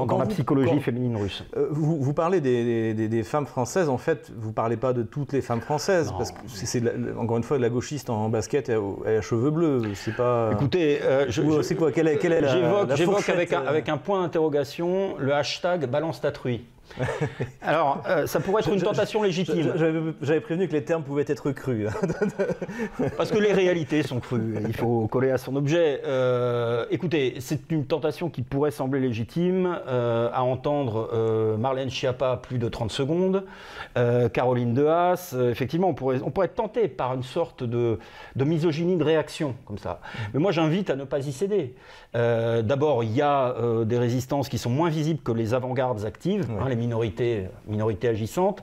dans, 0.06 0.18
la 0.18 0.26
psychologie 0.26 0.78
féminine 0.78 1.16
russe. 1.16 1.44
Euh, 1.56 1.66
vous, 1.72 2.00
vous, 2.00 2.12
parlez 2.12 2.40
des, 2.40 2.94
des, 2.94 3.22
femmes 3.24 3.46
françaises, 3.46 3.88
en 3.88 3.98
fait, 3.98 4.30
vous 4.36 4.50
ne 4.50 4.54
parlez 4.54 4.76
pas 4.76 4.92
de 4.92 5.02
toutes 5.02 5.32
les 5.32 5.40
femmes 5.40 5.60
françaises, 5.60 6.12
parce 6.16 6.30
que 6.30 6.38
c'est 6.46 6.84
encore 7.18 7.36
une 7.36 7.42
fois 7.42 7.56
de 7.56 7.62
la 7.62 7.68
gauchiste 7.68 8.10
en 8.10 8.28
basket 8.28 8.68
et 8.68 8.74
à, 8.74 9.20
cheveux 9.22 9.50
bleus, 9.50 9.82
c'est 9.96 10.14
pas... 10.14 10.50
Écoutez, 10.52 11.00
je, 11.28 11.62
c'est 11.62 11.74
quoi? 11.74 11.90
Quelle 11.90 12.06
est, 12.06 12.18
quelle 12.18 12.32
est 12.32 12.42
la 12.42 12.94
J'évoque 12.94 13.28
avec, 13.28 13.52
un, 13.52 13.64
avec 13.66 13.88
un 13.88 13.96
point 13.96 14.22
d'interrogation 14.22 15.16
le 15.18 15.34
hashtag 15.34 15.86
balance 15.86 16.20
ta 16.20 16.30
truie. 16.30 16.64
Alors, 17.62 18.02
euh, 18.06 18.26
ça 18.26 18.40
pourrait 18.40 18.62
être 18.62 18.72
une 18.72 18.82
tentation 18.82 19.22
légitime. 19.22 19.72
J'avais 20.22 20.40
prévenu 20.40 20.68
que 20.68 20.72
les 20.72 20.84
termes 20.84 21.02
pouvaient 21.02 21.24
être 21.26 21.50
crus. 21.52 21.88
Parce 23.16 23.30
que 23.30 23.38
les 23.38 23.52
réalités 23.52 24.02
sont 24.02 24.20
crues. 24.20 24.56
Il 24.66 24.74
faut 24.74 25.06
coller 25.08 25.30
à 25.30 25.38
son 25.38 25.56
objet. 25.56 26.02
Euh, 26.06 26.86
écoutez, 26.90 27.36
c'est 27.40 27.70
une 27.70 27.86
tentation 27.86 28.30
qui 28.30 28.42
pourrait 28.42 28.70
sembler 28.70 29.00
légitime 29.00 29.78
euh, 29.86 30.30
à 30.32 30.42
entendre 30.42 31.56
Marlène 31.58 31.90
Schiappa 31.90 32.36
plus 32.36 32.58
de 32.58 32.68
30 32.68 32.90
secondes, 32.90 33.44
Caroline 34.32 34.74
Dehaas. 34.74 35.34
effectivement, 35.50 35.88
on 35.88 35.94
pourrait, 35.94 36.20
on 36.24 36.30
pourrait 36.30 36.46
être 36.46 36.54
tenté 36.54 36.88
par 36.88 37.14
une 37.14 37.22
sorte 37.22 37.64
de, 37.64 37.98
de 38.36 38.44
misogynie 38.44 38.96
de 38.96 39.04
réaction 39.04 39.54
comme 39.64 39.78
ça. 39.78 40.00
Mais 40.32 40.40
moi, 40.40 40.52
j'invite 40.52 40.90
à 40.90 40.96
ne 40.96 41.04
pas 41.04 41.26
y 41.26 41.32
céder. 41.32 41.74
D'abord, 42.14 43.04
il 43.04 43.12
y 43.12 43.22
a 43.22 43.54
des 43.84 43.98
résistances 43.98 44.48
qui 44.48 44.58
sont 44.58 44.70
moins 44.70 44.90
visibles 44.90 45.20
que 45.22 45.32
les 45.32 45.54
avant-gardes 45.54 46.04
actives. 46.04 46.48
Hein, 46.50 46.68
les 46.68 46.76
minorités 46.86 48.08
agissantes, 48.08 48.62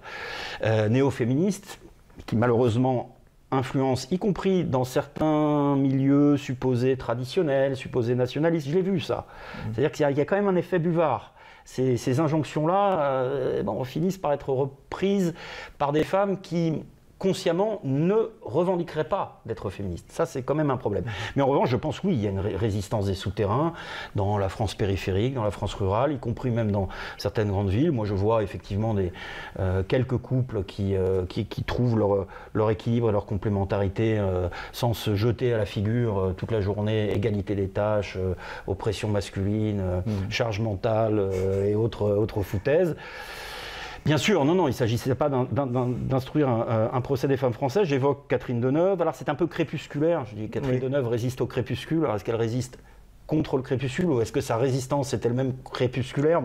euh, 0.63 0.89
néo-féministes, 0.89 1.79
qui 2.25 2.35
malheureusement 2.35 3.15
influencent, 3.51 4.07
y 4.11 4.19
compris 4.19 4.63
dans 4.63 4.83
certains 4.83 5.75
milieux 5.75 6.37
supposés 6.37 6.97
traditionnels, 6.97 7.75
supposés 7.75 8.15
nationalistes. 8.15 8.67
Je 8.67 8.75
l'ai 8.75 8.81
vu 8.81 8.99
ça. 8.99 9.25
Mmh. 9.25 9.57
C'est-à-dire 9.73 9.91
qu'il 9.91 10.17
y, 10.17 10.21
a 10.21 10.25
quand 10.25 10.35
même 10.35 10.47
un 10.47 10.55
effet 10.55 10.79
buvard. 10.79 11.33
Ces, 11.65 12.19
injonctions-là 12.19 12.99
euh, 13.01 13.63
bon, 13.63 13.83
finissent 13.83 14.17
par 14.17 14.33
être 14.33 14.49
reprises 14.49 15.35
par 15.77 15.91
des 15.91 16.03
femmes 16.03 16.41
qui 16.41 16.83
consciemment 17.19 17.81
ne 17.83 18.15
revendiquerait 18.41 19.03
pas 19.03 19.41
d'être 19.45 19.69
féministe. 19.69 20.07
Ça, 20.09 20.25
c'est 20.25 20.41
quand 20.41 20.55
même 20.55 20.71
un 20.71 20.77
problème. 20.77 21.03
Mais 21.35 21.41
en 21.41 21.47
revanche, 21.47 21.69
je 21.69 21.75
pense 21.75 22.01
oui, 22.03 22.13
il 22.13 22.21
y 22.21 22.27
a 22.27 22.29
une 22.29 22.39
résistance 22.39 23.05
des 23.05 23.13
souterrains 23.13 23.73
dans 24.15 24.37
la 24.37 24.47
France 24.47 24.73
périphérique, 24.73 25.33
dans 25.33 25.43
la 25.43 25.51
France 25.51 25.73
rurale, 25.73 26.13
y 26.13 26.17
compris 26.17 26.49
même 26.49 26.71
dans 26.71 26.87
certaines 27.17 27.49
grandes 27.49 27.69
villes. 27.69 27.91
Moi, 27.91 28.05
je 28.05 28.13
vois 28.13 28.41
effectivement 28.41 28.93
des, 28.93 29.11
euh, 29.59 29.83
quelques 29.83 30.17
couples 30.17 30.63
qui, 30.63 30.95
euh, 30.95 31.25
qui, 31.25 31.45
trouvent 31.63 31.99
leur, 31.99 32.25
leur, 32.53 32.71
équilibre 32.71 33.09
et 33.09 33.11
leur 33.11 33.25
complémentarité 33.25 34.17
euh, 34.17 34.47
sans 34.71 34.93
se 34.93 35.15
jeter 35.15 35.53
à 35.53 35.57
la 35.57 35.65
figure 35.65 36.33
toute 36.37 36.51
la 36.51 36.61
journée, 36.61 37.13
égalité 37.13 37.53
des 37.53 37.67
tâches, 37.67 38.17
oppression 38.67 39.09
masculine, 39.09 39.81
mmh. 40.05 40.11
charge 40.29 40.61
mentale 40.61 41.29
et 41.65 41.75
autres, 41.75 42.09
autres 42.09 42.41
foutaises. 42.43 42.95
Bien 44.05 44.17
sûr, 44.17 44.43
non, 44.45 44.55
non, 44.55 44.67
il 44.67 44.71
ne 44.71 44.75
s'agissait 44.75 45.13
pas 45.15 45.29
d'instruire 45.29 46.49
euh, 46.49 46.87
un, 46.91 47.01
procès 47.01 47.27
des 47.27 47.37
femmes 47.37 47.53
françaises. 47.53 47.87
J'évoque 47.87 48.27
Catherine 48.27 48.59
Deneuve. 48.59 49.01
Alors 49.01 49.15
c'est 49.15 49.29
un 49.29 49.35
peu 49.35 49.47
crépusculaire. 49.47 50.25
Je 50.25 50.35
dis 50.35 50.49
Catherine 50.49 50.79
Deneuve 50.79 51.07
résiste 51.07 51.41
au 51.41 51.45
crépuscule. 51.45 52.03
Alors 52.03 52.15
est-ce 52.15 52.23
qu'elle 52.23 52.35
résiste 52.35 52.79
contre 53.27 53.57
le 53.57 53.63
crépuscule 53.63 54.05
ou 54.05 54.21
est-ce 54.21 54.31
que 54.31 54.41
sa 54.41 54.57
résistance 54.57 55.13
est 55.13 55.25
elle-même 55.25 55.53
crépusculaire? 55.63 56.41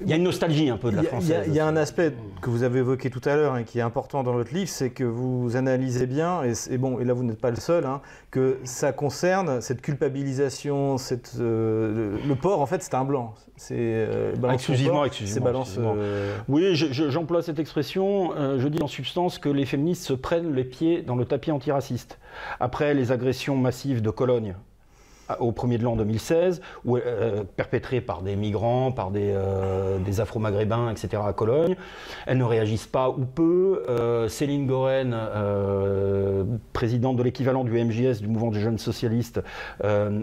Il 0.00 0.08
y 0.08 0.12
a 0.12 0.16
une 0.16 0.22
nostalgie 0.22 0.68
un 0.70 0.76
peu 0.76 0.90
de 0.90 0.96
la 0.96 1.02
française. 1.02 1.44
Il 1.46 1.54
y, 1.54 1.60
a 1.60 1.66
un 1.66 1.76
aspect 1.76 2.12
que 2.40 2.50
vous 2.50 2.62
avez 2.62 2.80
évoqué 2.80 3.10
tout 3.10 3.20
à 3.24 3.36
l'heure 3.36 3.56
et 3.58 3.64
qui 3.64 3.78
est 3.78 3.82
important 3.82 4.22
dans 4.22 4.32
votre 4.32 4.52
livre, 4.54 4.68
c'est 4.68 4.90
que 4.90 5.04
vous 5.04 5.56
analysez 5.56 6.06
bien, 6.06 6.42
et, 6.42 6.78
bon, 6.78 6.98
et 6.98 7.04
là 7.04 7.12
vous 7.12 7.24
n'êtes 7.24 7.40
pas 7.40 7.50
le 7.50 7.56
seul, 7.56 7.84
hein, 7.84 8.00
que 8.30 8.58
ça 8.64 8.92
concerne 8.92 9.60
cette 9.60 9.82
culpabilisation, 9.82 10.98
cette, 10.98 11.34
euh, 11.40 12.16
le, 12.26 12.34
port 12.34 12.60
en 12.60 12.66
fait 12.66 12.82
c'est 12.82 12.94
un 12.94 13.04
blanc. 13.04 13.34
C'est 13.56 13.76
euh, 13.78 14.34
exclusivement, 14.52 15.04
exclusivement, 15.04 15.44
balance, 15.44 15.76
euh, 15.78 16.36
Oui, 16.48 16.74
j'emploie 16.74 17.42
cette 17.42 17.58
expression. 17.58 18.32
je 18.58 18.68
dis 18.68 18.82
en 18.82 18.88
substance 18.88 19.38
que 19.38 19.48
les 19.48 19.66
féministes 19.66 20.04
se 20.04 20.14
prennent 20.14 20.54
les 20.54 20.64
pieds 20.64 21.02
dans 21.02 21.16
le 21.16 21.24
tapis 21.24 21.52
antiraciste. 21.52 22.18
Après 22.60 22.94
les 22.94 23.12
agressions 23.12 23.56
massives 23.56 24.02
de 24.02 24.10
Cologne 24.10 24.54
au 25.40 25.52
premier 25.52 25.78
de 25.78 25.84
l'an 25.84 25.96
2016, 25.96 26.60
où, 26.84 26.96
euh, 26.96 27.44
perpétrée 27.56 28.00
par 28.00 28.22
des 28.22 28.36
migrants, 28.36 28.92
par 28.92 29.10
des, 29.10 29.32
euh, 29.34 29.98
Afro-Maghrébins, 30.18 30.90
etc. 30.90 31.22
à 31.26 31.32
Cologne. 31.32 31.76
Elles 32.26 32.38
ne 32.38 32.44
réagissent 32.44 32.86
pas 32.86 33.08
ou 33.08 33.24
peu. 33.24 33.82
Euh, 33.88 34.28
Céline 34.28 34.66
Goren, 34.66 35.16
présidente 36.72 37.16
de 37.16 37.22
l'équivalent 37.22 37.64
du 37.64 37.72
MJS, 37.72 38.20
du 38.20 38.28
mouvement 38.28 38.50
des 38.50 38.60
jeunes 38.60 38.78
socialistes 38.78 39.40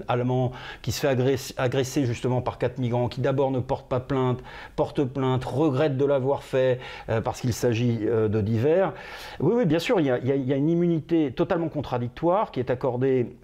allemands, 0.08 0.52
qui 0.82 0.92
se 0.92 1.02
fait 1.02 1.54
agresser, 1.58 2.06
justement 2.06 2.42
par 2.42 2.58
quatre 2.58 2.78
migrants, 2.78 3.08
qui 3.08 3.22
d'abord 3.22 3.52
ne 3.52 3.60
portent 3.60 3.90
pas 3.90 4.00
plainte, 4.00 4.40
portent 4.76 5.04
plainte, 5.04 5.44
regrette 5.44 5.98
de 5.98 6.06
l'avoir 6.06 6.44
fait 6.44 6.80
parce 7.24 7.42
qu'il 7.42 7.54
s'agit 7.54 8.00
de 8.00 8.42
divers. 8.42 8.94
Oui, 9.40 9.54
oui, 9.56 9.66
bien 9.66 9.80
sûr, 9.80 10.00
il 10.00 10.06
y, 10.06 10.12
a, 10.12 10.56
une 10.56 10.70
immunité 10.70 11.32
totalement 11.32 11.70
contradictoire 11.70 12.52
qui 12.52 12.60
est 12.60 12.70
accordée 12.70 13.36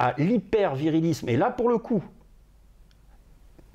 à 0.00 0.14
l'hyper 0.18 0.74
virilisme, 0.74 1.28
et 1.28 1.36
là 1.36 1.50
pour 1.50 1.68
le 1.68 1.78
coup, 1.78 2.02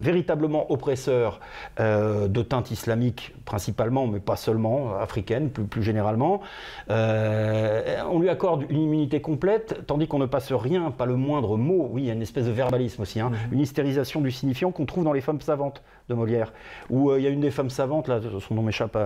véritablement 0.02 0.72
oppresseur 0.72 1.40
euh, 1.80 2.28
de 2.28 2.42
teinte 2.42 2.72
islamique 2.72 3.34
principalement, 3.46 4.08
mais 4.08 4.20
pas 4.20 4.36
seulement, 4.36 4.98
africaine 4.98 5.50
plus, 5.50 5.64
plus 5.64 5.84
généralement. 5.84 6.42
Euh, 6.90 8.04
on 8.16 8.20
lui 8.20 8.30
accorde 8.30 8.66
une 8.70 8.82
immunité 8.82 9.20
complète, 9.20 9.82
tandis 9.88 10.08
qu'on 10.08 10.20
ne 10.20 10.26
passe 10.26 10.54
rien, 10.54 10.90
pas 10.92 11.06
le 11.06 11.18
moindre 11.18 11.58
mot. 11.58 11.90
Oui, 11.92 12.04
il 12.04 12.08
y 12.08 12.10
a 12.10 12.14
une 12.14 12.22
espèce 12.22 12.46
de 12.46 12.52
verbalisme 12.52 13.02
aussi, 13.02 13.20
hein. 13.20 13.32
mm-hmm. 13.34 13.54
une 13.54 13.60
hystérisation 13.60 14.22
du 14.22 14.32
signifiant 14.32 14.72
qu'on 14.72 14.86
trouve 14.86 15.04
dans 15.04 15.12
les 15.12 15.20
femmes 15.20 15.42
savantes 15.42 15.84
de 16.08 16.14
Molière, 16.14 16.54
où 16.90 17.10
euh, 17.10 17.20
il 17.20 17.24
y 17.24 17.28
a 17.28 17.30
une 17.30 17.42
des 17.42 17.52
femmes 17.52 17.70
savantes, 17.70 18.08
là, 18.08 18.20
son 18.40 18.56
nom 18.56 18.62
m'échappe 18.62 18.98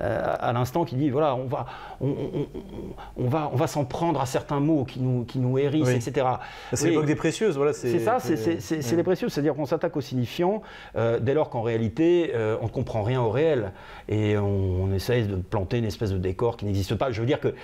à, 0.00 0.52
l'instant, 0.52 0.84
qui 0.84 0.96
dit 0.96 1.08
voilà, 1.08 1.34
on 1.34 1.46
va, 1.46 1.66
on, 2.00 3.28
va, 3.28 3.50
on 3.52 3.56
va 3.56 3.66
s'en 3.66 3.84
prendre 3.84 4.20
à 4.20 4.26
certains 4.26 4.60
mots 4.60 4.84
qui 4.84 5.00
nous, 5.00 5.24
qui 5.24 5.38
nous 5.38 5.56
hérissent, 5.56 5.88
etc. 5.88 6.26
C'est 6.72 6.90
l'époque 6.90 7.06
des 7.06 7.14
précieuses, 7.14 7.56
voilà. 7.56 7.72
C'est 7.72 7.98
ça, 8.00 8.18
c'est 8.20 8.96
les 8.96 9.02
précieuses, 9.02 9.32
c'est-à-dire 9.32 9.54
qu'on 9.54 9.66
s'attaque 9.66 9.96
au 9.96 10.00
signifiant 10.00 10.62
euh, 10.96 11.18
dès 11.20 11.34
lors 11.34 11.48
qu'en 11.48 11.62
réalité, 11.62 12.32
euh, 12.34 12.56
on 12.60 12.64
ne 12.64 12.70
comprend 12.70 13.02
rien 13.02 13.22
au 13.22 13.30
réel 13.30 13.72
et 14.08 14.36
on, 14.36 14.92
essaye 14.92 15.26
de 15.26 15.36
planter 15.36 15.78
une 15.78 15.84
espèce 15.84 16.10
de 16.10 16.18
décor 16.18 16.56
qui 16.56 16.64
n'existe 16.64 16.94
pas. 16.94 17.10
Je 17.10 17.20
veux 17.20 17.26
dire 17.26 17.40
que. 17.40 17.54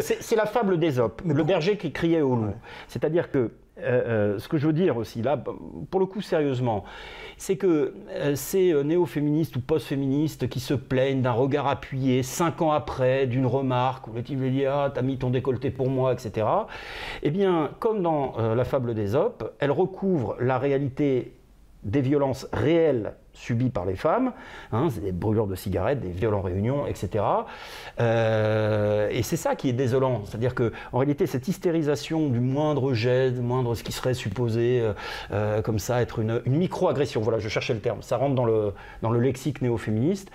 C'est 0.00 0.36
la 0.36 0.46
fable 0.46 0.78
d'Ésope, 0.78 1.22
le 1.24 1.42
berger 1.42 1.76
qui 1.76 1.92
criait 1.92 2.22
au 2.22 2.34
loup. 2.34 2.54
C'est-à-dire 2.88 3.30
que 3.30 3.50
euh, 3.82 4.34
euh, 4.34 4.38
ce 4.38 4.48
que 4.48 4.58
je 4.58 4.66
veux 4.66 4.72
dire 4.72 4.96
aussi, 4.96 5.22
là, 5.22 5.42
pour 5.90 6.00
le 6.00 6.06
coup 6.06 6.20
sérieusement, 6.20 6.84
c'est 7.36 7.56
que 7.56 7.94
euh, 8.10 8.34
ces 8.34 8.72
néo-féministes 8.84 9.56
ou 9.56 9.60
post-féministes 9.60 10.48
qui 10.48 10.60
se 10.60 10.74
plaignent 10.74 11.22
d'un 11.22 11.32
regard 11.32 11.66
appuyé 11.66 12.22
cinq 12.22 12.62
ans 12.62 12.72
après, 12.72 13.26
d'une 13.26 13.46
remarque, 13.46 14.08
où 14.08 14.12
le 14.12 14.22
type 14.22 14.40
lui 14.40 14.50
dit 14.50 14.66
Ah, 14.66 14.90
t'as 14.94 15.02
mis 15.02 15.18
ton 15.18 15.30
décolleté 15.30 15.70
pour 15.70 15.88
moi, 15.88 16.12
etc. 16.12 16.46
Eh 17.22 17.30
bien, 17.30 17.70
comme 17.78 18.02
dans 18.02 18.36
la 18.54 18.64
fable 18.64 18.94
d'Ésope, 18.94 19.54
elle 19.58 19.70
recouvre 19.70 20.36
la 20.40 20.58
réalité 20.58 21.34
des 21.82 22.02
violences 22.02 22.46
réelles 22.52 23.14
subies 23.40 23.70
par 23.70 23.86
les 23.86 23.96
femmes, 23.96 24.32
hein, 24.72 24.88
des 25.02 25.12
brûlures 25.12 25.46
de 25.46 25.54
cigarettes, 25.54 26.00
des 26.00 26.10
viols 26.10 26.34
en 26.34 26.42
réunion, 26.42 26.86
etc. 26.86 27.24
Euh, 27.98 29.08
et 29.10 29.22
c'est 29.22 29.36
ça 29.36 29.56
qui 29.56 29.68
est 29.68 29.72
désolant, 29.72 30.22
c'est-à-dire 30.26 30.54
que 30.54 30.72
en 30.92 30.98
réalité 30.98 31.26
cette 31.26 31.48
hystérisation 31.48 32.28
du 32.28 32.40
moindre 32.40 32.92
geste, 32.92 33.34
du 33.34 33.40
moindre 33.40 33.74
ce 33.74 33.82
qui 33.82 33.92
serait 33.92 34.14
supposé 34.14 34.80
euh, 34.80 34.92
euh, 35.32 35.62
comme 35.62 35.78
ça 35.78 36.02
être 36.02 36.18
une, 36.18 36.42
micro-agression, 36.46 37.22
voilà, 37.22 37.38
je 37.38 37.48
cherchais 37.48 37.72
le 37.72 37.80
terme, 37.80 38.02
ça 38.02 38.18
rentre 38.18 38.34
dans 38.34 38.44
le, 38.44 38.74
dans 39.00 39.10
le 39.10 39.18
lexique 39.18 39.62
néo-féministe. 39.62 40.30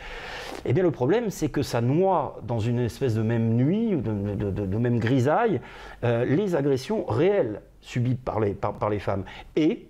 Eh 0.66 0.74
bien 0.74 0.84
le 0.84 0.92
problème, 0.92 1.30
c'est 1.30 1.50
que 1.50 1.62
ça 1.62 1.82
noie 1.82 2.40
dans 2.44 2.60
une 2.60 2.80
espèce 2.80 3.14
de 3.14 3.22
même 3.22 3.54
nuit, 3.54 3.96
de, 3.96 4.50
de, 4.50 4.78
même 4.78 5.00
grisaille, 5.00 5.62
les 6.02 6.56
agressions 6.56 7.06
réelles 7.06 7.62
subies 7.82 8.16
par 8.16 8.40
les, 8.40 8.54
par 8.54 8.90
les 8.90 9.00
femmes. 9.00 9.26
Et 9.56 9.88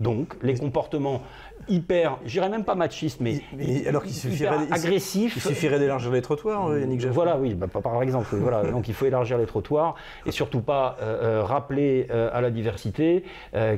donc, 0.00 0.36
les 0.42 0.54
comportements 0.54 1.22
hyper, 1.68 2.18
j'irais 2.24 2.48
même 2.48 2.64
pas 2.64 2.76
machistes, 2.76 3.20
mais, 3.20 3.42
alors 3.86 4.04
qu'il 4.04 4.14
suffirait 4.14 4.56
agressifs. 4.70 5.36
Il 5.36 5.42
suffirait 5.42 5.78
d'élargir 5.78 6.12
les 6.12 6.22
trottoirs, 6.22 6.68
euh, 6.68 6.80
Yannick 6.80 7.04
Voilà, 7.06 7.36
oui, 7.36 7.54
bah, 7.54 7.66
par 7.66 8.02
exemple. 8.02 8.36
voilà, 8.36 8.62
donc 8.62 8.88
il 8.88 8.94
faut 8.94 9.06
élargir 9.06 9.38
les 9.38 9.46
trottoirs 9.46 9.96
et 10.24 10.30
surtout 10.30 10.60
pas 10.60 10.96
euh, 11.00 11.40
euh, 11.40 11.44
rappeler 11.44 12.08
à 12.10 12.40
la 12.40 12.50
diversité 12.50 13.24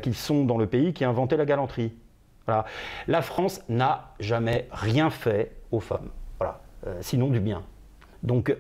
qu'ils 0.03 0.15
sont 0.15 0.45
dans 0.45 0.59
le 0.59 0.67
pays 0.67 0.93
qui 0.93 1.05
a 1.05 1.09
inventé 1.09 1.37
la 1.37 1.45
galanterie. 1.45 1.93
Voilà. 2.47 2.65
La 3.07 3.23
France 3.23 3.63
n'a 3.69 4.13
jamais 4.21 4.67
rien 4.71 5.11
fait 5.11 5.53
aux 5.71 5.81
femmes. 5.81 6.09
Voilà. 6.39 6.61
sinon 7.01 7.29
du 7.29 7.41
bien. 7.41 7.63
Donc, 8.23 8.55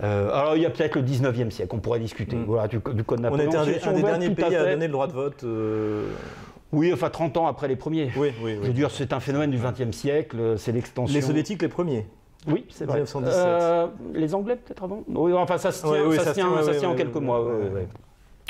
alors 0.00 0.56
il 0.56 0.62
y 0.62 0.66
a 0.66 0.70
peut-être 0.70 0.96
le 0.96 1.02
19e 1.02 1.50
siècle, 1.50 1.74
on 1.74 1.78
pourrait 1.78 2.00
discuter 2.00 2.36
mm. 2.36 2.44
voilà, 2.44 2.68
du, 2.68 2.80
Code 2.80 3.20
Napoléon. 3.20 3.50
On 3.54 3.64
était 3.64 3.86
un, 3.86 3.92
des 3.92 4.02
derniers 4.02 4.30
pays 4.30 4.56
à, 4.56 4.64
donner 4.64 4.86
le 4.86 4.92
droit 4.92 5.06
de 5.06 5.12
vote. 5.12 5.44
Oui, 6.72 6.92
enfin 6.92 7.10
30 7.10 7.36
ans 7.38 7.46
après 7.46 7.68
les 7.68 7.76
premiers. 7.76 8.10
Oui, 8.16 8.32
oui, 8.42 8.58
Je 8.62 8.66
veux 8.66 8.72
dire, 8.72 8.90
c'est 8.90 9.12
un 9.12 9.20
phénomène 9.20 9.50
du 9.50 9.58
XXe 9.58 9.96
siècle, 9.96 10.54
c'est 10.58 10.72
l'extension. 10.72 11.14
Les 11.14 11.22
soviétiques 11.22 11.62
les 11.62 11.68
premiers. 11.68 12.06
Oui, 12.46 12.64
c'est 12.70 12.84
vrai. 12.84 13.02
Euh, 13.16 13.86
les 14.14 14.34
Anglais 14.34 14.56
peut-être 14.56 14.84
avant? 14.84 15.02
Oui, 15.08 15.32
enfin 15.32 15.58
ça 15.58 15.72
se 15.72 15.82
tient, 15.82 16.22
ça, 16.22 16.32
tient, 16.32 16.62
ça 16.62 16.74
tient 16.74 16.90
en 16.90 16.94
quelques 16.94 17.16
mois. 17.16 17.44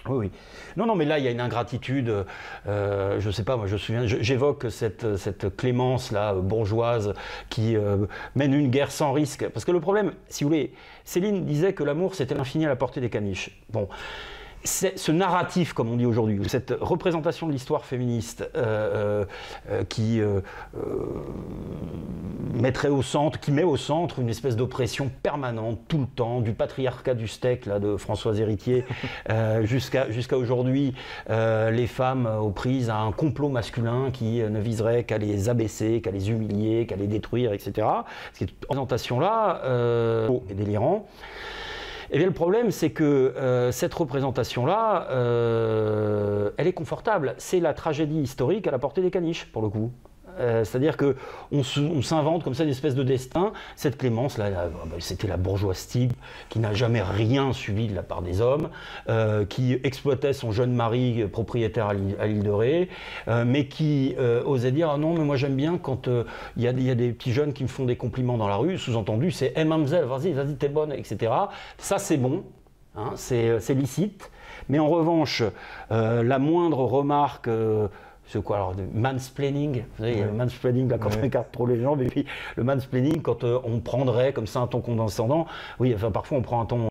Oui, 0.07 0.17
oui. 0.17 0.31
Non, 0.77 0.87
non, 0.87 0.95
mais 0.95 1.05
là, 1.05 1.19
il 1.19 1.25
y 1.25 1.29
a 1.29 1.31
une 1.31 1.41
ingratitude. 1.41 2.25
Euh, 2.67 3.21
je 3.21 3.27
ne 3.27 3.33
sais 3.33 3.43
pas, 3.43 3.57
moi, 3.57 3.67
je 3.67 3.73
me 3.75 3.79
souviens, 3.79 4.07
j'évoque 4.07 4.67
cette, 4.71 5.17
cette 5.17 5.57
clémence-là, 5.57 6.35
bourgeoise, 6.35 7.15
qui 7.49 7.77
euh, 7.77 8.07
mène 8.37 8.55
une 8.55 8.69
guerre 8.69 8.93
sans 8.93 9.13
risque. 9.13 9.49
Parce 9.49 9.65
que 9.65 9.73
le 9.73 9.81
problème, 9.81 10.13
si 10.29 10.45
vous 10.45 10.51
voulez, 10.51 10.73
Céline 11.05 11.45
disait 11.45 11.73
que 11.73 11.83
l'amour, 11.83 12.15
c'était 12.15 12.35
l'infini 12.35 12.67
à 12.67 12.69
la 12.69 12.77
portée 12.77 13.01
des 13.01 13.11
caniches. 13.11 13.61
Bon 13.71 13.89
ce 14.65 15.13
narratif, 15.13 15.73
comme 15.73 15.89
on 15.89 15.97
dit 15.97 16.07
aujourd'hui, 16.07 16.41
cette 16.49 16.75
représentation 16.81 17.47
de 17.47 17.53
l'histoire 17.53 17.85
féministe 17.85 18.49
euh, 18.57 18.59
euh, 18.59 19.25
euh, 19.71 19.85
qui 19.85 20.21
mettrait 22.55 22.89
au 22.89 23.03
centre, 23.03 23.39
qui 23.41 23.53
met 23.53 23.63
au 23.63 23.77
centre 23.77 24.19
une 24.19 24.29
espèce 24.29 24.57
d'oppression 24.57 25.11
permanente 25.23 25.79
tout 25.89 25.99
le 25.99 26.07
temps, 26.07 26.41
du 26.41 26.53
patriarcat 26.53 27.15
du 27.15 27.29
steak 27.29 27.67
là, 27.67 27.79
de 27.79 27.97
Françoise 27.97 28.41
Héritier 28.41 28.85
jusqu'à 29.63 30.11
jusqu'à 30.11 30.37
aujourd'hui, 30.37 30.95
les 31.29 31.87
femmes 31.87 32.27
aux 32.27 32.51
prises 32.51 32.91
à 32.91 32.97
un 32.97 33.13
complot 33.13 33.49
masculin 33.49 34.11
qui 34.13 34.41
ne 34.41 34.61
viserait 34.61 35.05
qu'à 35.05 35.19
les 35.19 35.49
abaisser, 35.49 36.01
qu'à 36.01 36.11
les 36.11 36.31
humilier, 36.31 36.87
qu'à 36.87 36.97
les 36.97 37.07
détruire, 37.07 37.53
etc. 37.53 37.87
Cette 38.33 38.51
représentation-là 38.63 39.63
est 40.51 40.55
délirant. 40.55 41.07
Eh 42.11 42.17
bien, 42.17 42.27
le 42.27 42.33
problème, 42.33 42.71
c'est 42.71 42.91
que 42.91 43.05
euh, 43.05 43.71
cette 43.71 43.93
représentation-là, 43.93 45.09
euh, 45.11 46.51
elle 46.57 46.67
est 46.67 46.73
confortable. 46.73 47.35
C'est 47.37 47.61
la 47.61 47.75
tragédie 47.75 48.21
historique 48.21 48.67
à 48.67 48.71
la 48.71 48.79
portée 48.79 49.03
des 49.03 49.11
caniches, 49.11 49.45
pour 49.47 49.61
le 49.61 49.69
coup. 49.69 49.91
Euh, 50.39 50.65
c'est-à-dire 50.65 50.97
qu'on 50.97 51.63
s'invente 52.03 52.45
comme 52.45 52.55
ça 52.55 52.65
une 52.65 52.71
espèce 52.71 52.95
de 52.95 53.03
destin. 53.03 53.53
Cette 53.77 53.99
Clémence, 53.99 54.39
là, 54.39 54.47
ah 54.57 54.69
bah, 54.87 54.97
c'était 54.99 55.27
la 55.27 55.37
bourgeoise 55.37 55.87
type 55.87 56.13
qui 56.49 56.59
n'a 56.59 56.75
jamais 56.75 57.03
rien 57.03 57.53
subi 57.53 57.89
de 57.89 57.95
la 57.95 58.03
part 58.03 58.23
des 58.23 58.41
hommes, 58.41 58.69
euh, 59.09 59.45
qui 59.45 59.79
exploitait 59.85 60.33
son 60.33 60.53
jeune 60.53 60.73
mari 60.73 61.25
propriétaire 61.31 61.89
à 61.89 61.95
l'île 61.95 62.43
de 62.43 62.51
Ré, 62.51 62.89
euh, 63.29 63.45
mais 63.47 63.67
qui 63.67 64.15
osait 64.45 64.73
dire 64.73 64.91
Ah 64.91 64.99
non, 64.99 65.15
mais 65.15 65.25
moi 65.25 65.37
j'aime 65.37 65.57
bien 65.57 65.79
quand 65.79 66.09
il 66.57 66.63
y, 66.63 66.69
a 66.69 66.95
des 66.95 67.13
petits 67.13 67.33
jeunes 67.33 67.53
qui 67.53 67.63
me 67.63 67.69
font 67.69 67.85
des 67.85 67.97
compliments 67.97 68.37
dans 68.37 68.49
la 68.49 68.57
rue. 68.57 68.79
Sous-entendu, 68.79 69.31
c'est 69.31 69.57
Hey 69.57 69.65
mamzelle, 69.65 70.05
vas-y, 70.05 70.33
vas-y, 70.33 70.55
t'es 70.57 70.69
bonne, 70.69 70.93
etc. 70.93 71.33
Ça, 71.79 71.99
c'est 71.99 72.17
bon, 72.17 72.45
hein, 72.97 73.13
c'est 73.17 73.75
licite. 73.75 74.31
Mais 74.69 74.79
en 74.79 74.89
revanche, 74.89 75.43
la 75.91 76.39
moindre 76.39 76.81
remarque 76.81 77.49
c'est 78.29 78.43
quoi 78.43 78.57
alors 78.57 78.75
mansplaining 78.95 79.85
vous 79.97 80.05
savez, 80.05 80.23
le 80.23 80.33
mansplaining 80.33 80.89
là 80.89 80.99
quand 80.99 81.11
on 81.19 81.23
écarte 81.25 81.51
trop 81.51 81.67
les 81.67 81.81
jambes 81.81 82.03
et 82.03 82.07
puis 82.07 82.27
le 82.57 82.65
mansplaining 82.65 83.23
quand 83.23 83.45
euh, 83.45 83.59
on 83.65 83.81
prendrait 83.81 84.33
comme 84.33 84.47
ça 84.47 84.61
un 84.61 84.67
ton 84.67 84.81
condescendant 84.81 85.47
oui 85.79 85.93
enfin 85.95 86.11
parfois 86.11 86.39
on 86.39 86.43
prend 86.43 86.61
un 86.61 86.67
ton 86.67 86.89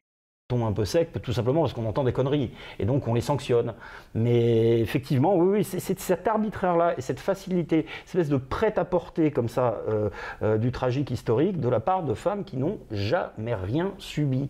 ton 0.48 0.66
un 0.66 0.72
peu 0.72 0.86
sec, 0.86 1.10
tout 1.22 1.34
simplement 1.34 1.62
parce 1.62 1.74
qu'on 1.74 1.86
entend 1.86 2.06
des 2.06 2.14
conneries, 2.14 2.52
et 2.80 2.86
donc 2.86 3.06
on 3.10 3.14
les 3.14 3.20
sanctionne. 3.20 3.74
Mais 4.16 4.80
effectivement, 4.80 5.36
oui, 5.36 5.58
oui 5.58 5.64
c'est 5.66 6.00
cet 6.00 6.26
arbitraire-là 6.26 6.94
et 6.98 7.02
cette 7.02 7.20
facilité, 7.20 7.86
cette 8.06 8.16
espèce 8.16 8.30
de 8.30 8.38
prêt-à-porter 8.38 9.32
comme 9.32 9.50
ça 9.50 9.82
euh, 9.90 10.10
euh, 10.44 10.58
du 10.58 10.72
tragique 10.72 11.12
historique 11.12 11.60
de 11.60 11.68
la 11.68 11.82
part 11.82 12.04
de 12.04 12.14
femmes 12.14 12.46
qui 12.46 12.56
n'ont 12.56 12.80
jamais 12.92 13.56
rien 13.56 13.92
subi. 13.98 14.50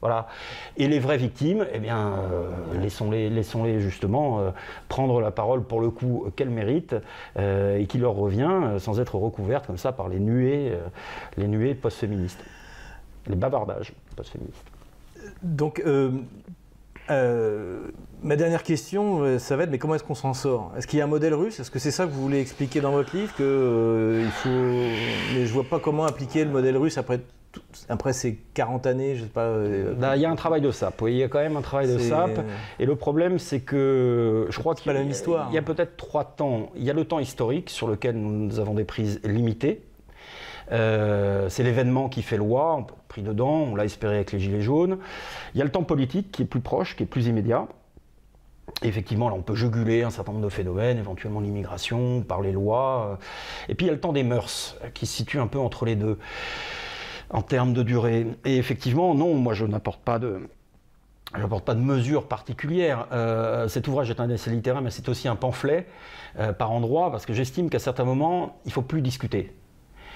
Voilà. 0.00 0.28
Et 0.76 0.88
les 0.88 0.98
vraies 0.98 1.16
victimes, 1.16 1.66
eh 1.72 1.78
bien, 1.78 2.12
euh, 2.18 2.50
laissons-les, 2.80 3.30
laissons-les 3.30 3.80
justement 3.80 4.40
euh, 4.40 4.50
prendre 4.88 5.20
la 5.20 5.30
parole 5.30 5.62
pour 5.62 5.80
le 5.80 5.90
coup 5.90 6.26
qu'elles 6.36 6.50
méritent 6.50 6.96
euh, 7.38 7.78
et 7.78 7.86
qui 7.86 7.98
leur 7.98 8.14
revient 8.14 8.78
sans 8.78 9.00
être 9.00 9.16
recouvertes 9.16 9.66
comme 9.66 9.78
ça 9.78 9.92
par 9.92 10.08
les 10.08 10.20
nuées, 10.20 10.72
les 11.36 11.48
nuées 11.48 11.74
post-féministes, 11.74 12.44
les 13.26 13.36
bavardages 13.36 13.92
post-féministes. 14.14 14.64
Donc, 15.42 15.82
ma 17.08 18.36
dernière 18.36 18.62
question, 18.62 19.38
ça 19.38 19.56
va 19.56 19.64
être 19.64 19.70
mais 19.70 19.78
comment 19.78 19.94
est-ce 19.94 20.04
qu'on 20.04 20.14
s'en 20.14 20.34
sort? 20.34 20.72
Est-ce 20.76 20.86
qu'il 20.86 20.98
y 20.98 21.02
a 21.02 21.04
un 21.04 21.08
modèle 21.08 21.34
russe? 21.34 21.58
Est-ce 21.58 21.70
que 21.70 21.78
c'est 21.78 21.90
ça 21.90 22.04
que 22.04 22.10
vous 22.10 22.20
voulez 22.20 22.40
expliquer 22.40 22.80
dans 22.80 22.92
votre 22.92 23.16
livre 23.16 23.34
que 23.36 24.22
il 24.24 24.30
faut... 24.30 24.48
Mais 25.34 25.46
je 25.46 25.52
vois 25.52 25.64
pas 25.64 25.80
comment 25.80 26.04
appliquer 26.04 26.44
le 26.44 26.50
modèle 26.50 26.76
russe 26.76 26.98
après 26.98 27.20
après 27.88 28.12
ces 28.12 28.36
40 28.54 28.86
années, 28.86 29.16
je 29.16 29.22
sais 29.22 29.28
pas. 29.28 29.42
Euh, 29.42 29.94
bah, 29.94 30.16
il 30.16 30.22
y 30.22 30.24
a 30.24 30.30
un 30.30 30.36
travail 30.36 30.60
de 30.60 30.70
sape. 30.70 31.02
il 31.06 31.14
y 31.14 31.22
a 31.22 31.28
quand 31.28 31.38
même 31.38 31.56
un 31.56 31.62
travail 31.62 31.92
de 31.92 31.98
sape. 31.98 32.40
Et 32.78 32.86
le 32.86 32.96
problème, 32.96 33.38
c'est 33.38 33.60
que 33.60 34.46
je 34.48 34.58
crois 34.58 34.74
qu'il 34.74 34.92
y, 34.92 35.06
histoire. 35.08 35.48
Il 35.50 35.54
y 35.54 35.58
a 35.58 35.62
peut-être 35.62 35.96
trois 35.96 36.24
temps. 36.24 36.70
Il 36.76 36.84
y 36.84 36.90
a 36.90 36.92
le 36.92 37.04
temps 37.04 37.18
historique 37.18 37.70
sur 37.70 37.88
lequel 37.88 38.16
nous 38.16 38.58
avons 38.58 38.74
des 38.74 38.84
prises 38.84 39.20
limitées. 39.24 39.82
Euh, 40.72 41.48
c'est 41.48 41.62
l'événement 41.62 42.08
qui 42.08 42.22
fait 42.22 42.36
loi, 42.36 42.76
on 42.76 42.86
pris 43.08 43.22
dedans, 43.22 43.66
on 43.70 43.76
l'a 43.76 43.84
espéré 43.84 44.16
avec 44.16 44.32
les 44.32 44.40
Gilets 44.40 44.62
jaunes. 44.62 44.98
Il 45.54 45.58
y 45.58 45.60
a 45.60 45.64
le 45.64 45.70
temps 45.70 45.84
politique 45.84 46.32
qui 46.32 46.42
est 46.42 46.46
plus 46.46 46.60
proche, 46.60 46.96
qui 46.96 47.04
est 47.04 47.06
plus 47.06 47.26
immédiat. 47.26 47.66
effectivement, 48.82 49.28
là, 49.28 49.36
on 49.36 49.42
peut 49.42 49.54
juguler 49.54 50.02
un 50.02 50.10
certain 50.10 50.32
nombre 50.32 50.44
de 50.44 50.50
phénomènes, 50.50 50.98
éventuellement 50.98 51.40
l'immigration, 51.40 52.22
par 52.22 52.40
les 52.40 52.52
lois. 52.52 53.18
Et 53.68 53.74
puis, 53.74 53.86
il 53.86 53.88
y 53.88 53.90
a 53.90 53.94
le 53.94 54.00
temps 54.00 54.12
des 54.12 54.24
mœurs, 54.24 54.76
qui 54.92 55.06
se 55.06 55.14
situe 55.16 55.38
un 55.38 55.46
peu 55.46 55.58
entre 55.58 55.84
les 55.84 55.94
deux 55.94 56.18
en 57.30 57.42
termes 57.42 57.72
de 57.72 57.82
durée. 57.82 58.26
Et 58.44 58.56
effectivement, 58.56 59.14
non, 59.14 59.34
moi 59.34 59.54
je 59.54 59.64
n'apporte 59.64 60.00
pas 60.00 60.18
de, 60.18 60.48
n'apporte 61.36 61.64
pas 61.64 61.74
de 61.74 61.80
mesures 61.80 62.28
particulières. 62.28 63.06
Euh, 63.12 63.68
cet 63.68 63.88
ouvrage 63.88 64.10
est 64.10 64.20
un 64.20 64.30
essai 64.30 64.50
littéraire, 64.50 64.82
mais 64.82 64.90
c'est 64.90 65.08
aussi 65.08 65.28
un 65.28 65.36
pamphlet 65.36 65.86
euh, 66.38 66.52
par 66.52 66.72
endroit, 66.72 67.10
parce 67.10 67.26
que 67.26 67.32
j'estime 67.32 67.70
qu'à 67.70 67.78
certains 67.78 68.04
moments, 68.04 68.58
il 68.64 68.68
ne 68.68 68.72
faut 68.72 68.82
plus 68.82 69.02
discuter. 69.02 69.52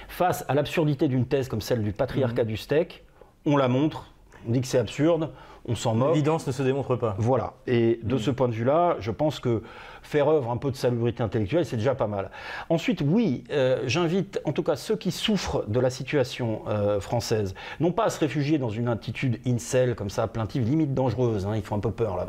Face 0.08 0.44
à 0.48 0.54
l'absurdité 0.54 1.08
d'une 1.08 1.26
thèse 1.26 1.48
comme 1.48 1.60
celle 1.60 1.82
du 1.82 1.92
patriarcat 1.92 2.44
mmh. 2.44 2.46
du 2.46 2.56
steak, 2.56 3.04
on 3.46 3.56
la 3.56 3.68
montre, 3.68 4.12
on 4.46 4.52
dit 4.52 4.60
que 4.60 4.66
c'est 4.66 4.78
absurde, 4.78 5.30
on 5.66 5.74
s'en 5.74 5.94
moque. 5.94 6.14
L'évidence 6.14 6.46
ne 6.46 6.52
se 6.52 6.62
démontre 6.62 6.96
pas. 6.96 7.14
Voilà. 7.18 7.54
Et 7.66 8.00
de 8.02 8.16
mmh. 8.16 8.18
ce 8.18 8.30
point 8.30 8.48
de 8.48 8.54
vue-là, 8.54 8.96
je 9.00 9.10
pense 9.10 9.40
que 9.40 9.62
faire 10.02 10.28
œuvre 10.28 10.50
un 10.50 10.56
peu 10.56 10.70
de 10.70 10.76
salubrité 10.76 11.22
intellectuelle, 11.22 11.64
c'est 11.64 11.76
déjà 11.76 11.94
pas 11.94 12.06
mal. 12.06 12.30
Ensuite, 12.68 13.02
oui, 13.06 13.44
euh, 13.50 13.82
j'invite 13.86 14.40
en 14.44 14.52
tout 14.52 14.62
cas 14.62 14.76
ceux 14.76 14.96
qui 14.96 15.10
souffrent 15.10 15.64
de 15.68 15.80
la 15.80 15.90
situation 15.90 16.62
euh, 16.68 17.00
française, 17.00 17.54
non 17.80 17.92
pas 17.92 18.04
à 18.04 18.10
se 18.10 18.20
réfugier 18.20 18.58
dans 18.58 18.70
une 18.70 18.88
attitude 18.88 19.40
incel 19.46 19.94
comme 19.94 20.10
ça, 20.10 20.26
plaintive, 20.26 20.68
limite 20.68 20.94
dangereuse, 20.94 21.46
hein, 21.46 21.52
ils 21.54 21.62
font 21.62 21.76
un 21.76 21.80
peu 21.80 21.90
peur 21.90 22.16
là. 22.16 22.26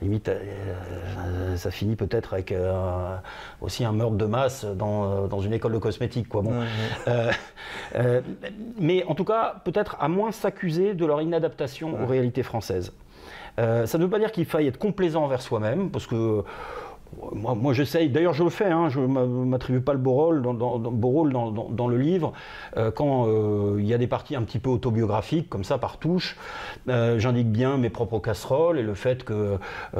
limite, 0.00 0.28
euh, 0.28 1.56
ça 1.56 1.70
finit 1.70 1.96
peut-être 1.96 2.34
avec 2.34 2.54
aussi 3.60 3.84
un 3.84 3.92
meurtre 3.92 4.16
de 4.16 4.26
masse 4.26 4.64
dans, 4.64 5.26
dans, 5.26 5.40
une 5.40 5.52
école 5.52 5.72
de 5.72 5.78
cosmétiques, 5.78 6.28
quoi. 6.28 6.42
Bon. 6.42 6.62
mais 8.78 9.04
en 9.04 9.14
tout 9.14 9.24
cas, 9.24 9.60
peut-être 9.64 9.96
à 10.00 10.08
moins 10.08 10.32
s'accuser 10.32 10.94
de 10.94 11.04
leur 11.04 11.20
inadaptation 11.20 12.02
aux 12.02 12.06
réalités 12.06 12.42
françaises. 12.46 12.92
Euh, 13.58 13.86
ça 13.86 13.98
ne 13.98 14.04
veut 14.04 14.10
pas 14.10 14.18
dire 14.18 14.32
qu'il 14.32 14.44
faille 14.44 14.66
être 14.66 14.78
complaisant 14.78 15.24
envers 15.24 15.42
soi-même, 15.42 15.90
parce 15.90 16.06
que 16.06 16.44
moi, 17.32 17.54
moi 17.54 17.72
j'essaye, 17.72 18.08
d'ailleurs 18.08 18.34
je 18.34 18.44
le 18.44 18.50
fais, 18.50 18.66
hein, 18.66 18.88
je 18.88 19.00
ne 19.00 19.44
m'attribue 19.44 19.80
pas 19.80 19.92
le 19.92 19.98
beau 19.98 20.12
rôle 20.12 20.42
dans, 20.42 20.54
dans, 20.54 21.88
le 21.88 21.98
livre. 21.98 22.32
Euh, 22.76 22.90
quand 22.90 23.26
euh, 23.26 23.76
il 23.78 23.86
y 23.86 23.94
a 23.94 23.98
des 23.98 24.06
parties 24.06 24.36
un 24.36 24.42
petit 24.42 24.58
peu 24.58 24.70
autobiographiques, 24.70 25.48
comme 25.48 25.64
ça, 25.64 25.78
par 25.78 25.98
touche, 25.98 26.36
euh, 26.88 27.18
j'indique 27.18 27.50
bien 27.50 27.76
mes 27.78 27.90
propres 27.90 28.18
casseroles 28.18 28.78
et 28.78 28.82
le 28.82 28.94
fait 28.94 29.24
que 29.24 29.58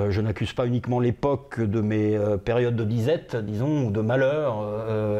je 0.08 0.20
n'accuse 0.20 0.52
pas 0.52 0.66
uniquement 0.66 1.00
l'époque 1.00 1.60
de 1.60 1.80
mes 1.80 2.18
périodes 2.44 2.76
de 2.76 2.84
disette, 2.84 3.36
disons, 3.36 3.86
ou 3.86 3.90
de 3.90 4.00
malheur 4.00 4.56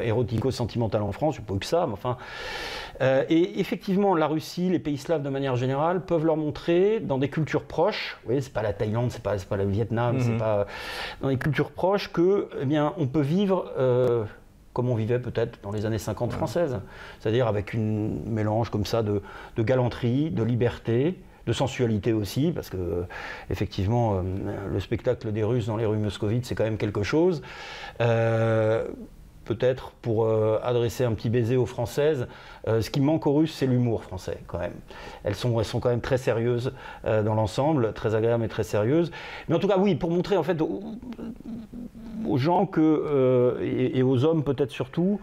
érotico-sentimental 0.02 1.02
en 1.02 1.12
France, 1.12 1.36
je 1.36 1.40
pas 1.40 1.54
que 1.54 1.66
ça, 1.66 1.86
mais 1.86 1.92
enfin. 1.92 2.16
et 3.00 3.60
effectivement, 3.60 4.14
la 4.14 4.26
Russie, 4.26 4.68
les 4.68 4.78
pays 4.78 4.98
slaves 4.98 5.22
de 5.22 5.28
manière 5.28 5.56
générale, 5.56 6.00
peuvent 6.04 6.24
leur 6.24 6.36
montrer 6.36 7.00
dans 7.00 7.18
des 7.18 7.28
cultures 7.28 7.64
proches, 7.64 8.18
vous 8.22 8.26
voyez, 8.26 8.40
c'est 8.40 8.52
pas 8.52 8.62
la 8.62 8.72
Thaïlande, 8.72 9.10
c'est 9.10 9.22
pas, 9.22 9.36
pas 9.36 9.56
le 9.56 9.64
Vietnam, 9.64 10.16
c'est 10.20 10.30
mhm. 10.30 10.38
pas. 10.38 10.66
dans 11.20 11.28
des 11.28 11.38
cultures 11.38 11.70
proche 11.76 12.10
que, 12.12 12.48
eh 12.60 12.64
bien, 12.64 12.94
on 12.96 13.06
peut 13.06 13.20
vivre 13.20 13.70
euh, 13.78 14.24
comme 14.72 14.90
on 14.90 14.94
vivait 14.94 15.20
peut-être 15.20 15.58
dans 15.62 15.70
les 15.70 15.86
années 15.86 15.98
50 15.98 16.32
françaises, 16.32 16.80
c'est-à-dire 17.20 17.46
avec 17.46 17.72
une 17.72 18.24
mélange 18.26 18.70
comme 18.70 18.84
ça 18.84 19.02
de, 19.02 19.22
galanterie, 19.58 20.30
de 20.30 20.42
liberté, 20.42 21.18
de 21.46 21.52
sensualité 21.52 22.12
aussi, 22.12 22.50
parce 22.52 22.68
que 22.68 23.04
effectivement, 23.48 24.16
euh, 24.16 24.22
le 24.70 24.80
spectacle 24.80 25.32
des 25.32 25.44
Russes 25.44 25.66
dans 25.66 25.76
les 25.76 25.86
rues 25.86 25.96
moscovites, 25.96 26.44
c'est 26.44 26.54
quand 26.54 26.64
même 26.64 26.76
quelque 26.76 27.02
chose. 27.02 27.40
Euh, 28.00 28.86
peut-être 29.46 29.92
pour 30.02 30.24
euh, 30.24 30.58
adresser 30.62 31.04
un 31.04 31.12
petit 31.12 31.30
baiser 31.30 31.56
aux 31.56 31.64
Françaises. 31.64 32.26
Euh, 32.68 32.82
ce 32.82 32.90
qui 32.90 33.00
manque 33.00 33.26
aux 33.26 33.34
Russes, 33.34 33.54
c'est 33.54 33.66
l'humour 33.66 34.02
français 34.02 34.38
quand 34.46 34.58
même. 34.58 34.74
Elles 35.24 35.34
sont, 35.34 35.54
quand 35.80 35.88
même 35.88 36.00
très 36.02 36.18
sérieuses 36.18 36.72
euh, 37.06 37.22
dans 37.22 37.34
l'ensemble, 37.34 37.94
très 37.94 38.14
agréables 38.14 38.44
et 38.44 38.48
très 38.48 38.64
sérieuses. 38.64 39.10
Mais 39.48 39.54
en 39.54 39.58
tout 39.58 39.68
cas, 39.68 39.78
oui, 39.78 39.94
pour 39.94 40.10
montrer 40.10 40.36
en 40.36 40.42
fait 40.42 40.60
aux, 40.60 40.82
gens 42.36 42.68
et, 43.62 44.02
aux 44.02 44.24
hommes 44.24 44.42
peut-être 44.42 44.70
surtout, 44.70 45.20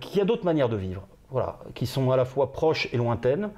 qu'il 0.00 0.18
y 0.18 0.20
a 0.20 0.24
d'autres 0.24 0.44
manières 0.44 0.68
de 0.68 0.76
vivre. 0.76 1.06
Voilà, 1.30 1.58
qui 1.74 1.86
sont 1.86 2.10
à 2.10 2.16
la 2.16 2.24
fois 2.24 2.52
proches 2.52 2.88
et 2.92 2.96
lointaines. 2.96 3.50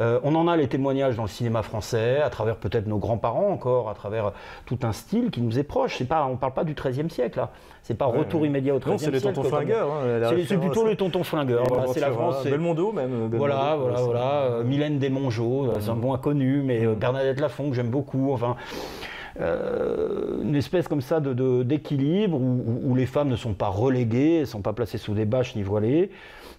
Euh, 0.00 0.20
on 0.22 0.34
en 0.36 0.46
a 0.46 0.56
les 0.56 0.68
témoignages 0.68 1.16
dans 1.16 1.24
le 1.24 1.28
cinéma 1.28 1.62
français, 1.62 2.20
à 2.22 2.30
travers 2.30 2.56
peut-être 2.56 2.86
nos 2.86 2.98
grands-parents 2.98 3.48
encore, 3.48 3.90
à 3.90 3.94
travers 3.94 4.32
tout 4.64 4.78
un 4.82 4.92
style 4.92 5.30
qui 5.30 5.40
nous 5.40 5.58
est 5.58 5.64
proche. 5.64 5.96
C'est 5.98 6.04
pas, 6.04 6.24
on 6.26 6.32
ne 6.32 6.36
parle 6.36 6.54
pas 6.54 6.64
du 6.64 6.74
XIIIe 6.74 7.10
siècle, 7.10 7.38
là. 7.38 7.50
C'est 7.82 7.96
pas 7.96 8.06
retour 8.06 8.46
immédiat 8.46 8.74
au 8.74 8.78
XIIIe 8.78 8.98
siècle. 8.98 9.18
c'est 9.18 9.26
les 9.28 9.34
tontons 9.34 9.48
flingueurs. 9.48 9.88
Hein, 9.90 10.30
c'est 10.46 10.58
plutôt 10.58 10.86
les 10.86 10.96
tontons 10.96 11.24
flingueurs. 11.24 11.64
c'est 11.92 12.00
la 12.00 12.12
France. 12.12 12.44
Belmondo 12.44 12.92
même. 12.92 13.28
voilà, 13.32 13.76
voilà, 13.78 14.00
voilà. 14.02 14.42
Euh, 14.42 14.64
Mylène 14.64 14.98
Desmongeaux, 14.98 15.66
euh, 15.66 15.76
c'est 15.80 15.90
un 15.90 15.96
bon 15.96 16.14
inconnu, 16.14 16.62
mais 16.62 16.86
Bernadette 16.86 17.40
Lafont 17.40 17.70
que 17.70 17.74
j'aime 17.74 17.90
beaucoup. 17.90 18.32
Enfin. 18.32 18.56
une 19.40 20.54
espèce 20.54 20.86
comme 20.86 21.00
ça 21.00 21.20
d'équilibre 21.20 22.38
où, 22.38 22.94
les 22.94 23.06
femmes 23.06 23.28
ne 23.28 23.36
sont 23.36 23.54
pas 23.54 23.68
reléguées, 23.68 24.36
elles 24.36 24.40
ne 24.42 24.46
sont 24.46 24.62
pas 24.62 24.72
placées 24.72 24.98
sous 24.98 25.14
des 25.14 25.24
bâches 25.24 25.56
ni 25.56 25.62
voilées. 25.64 26.10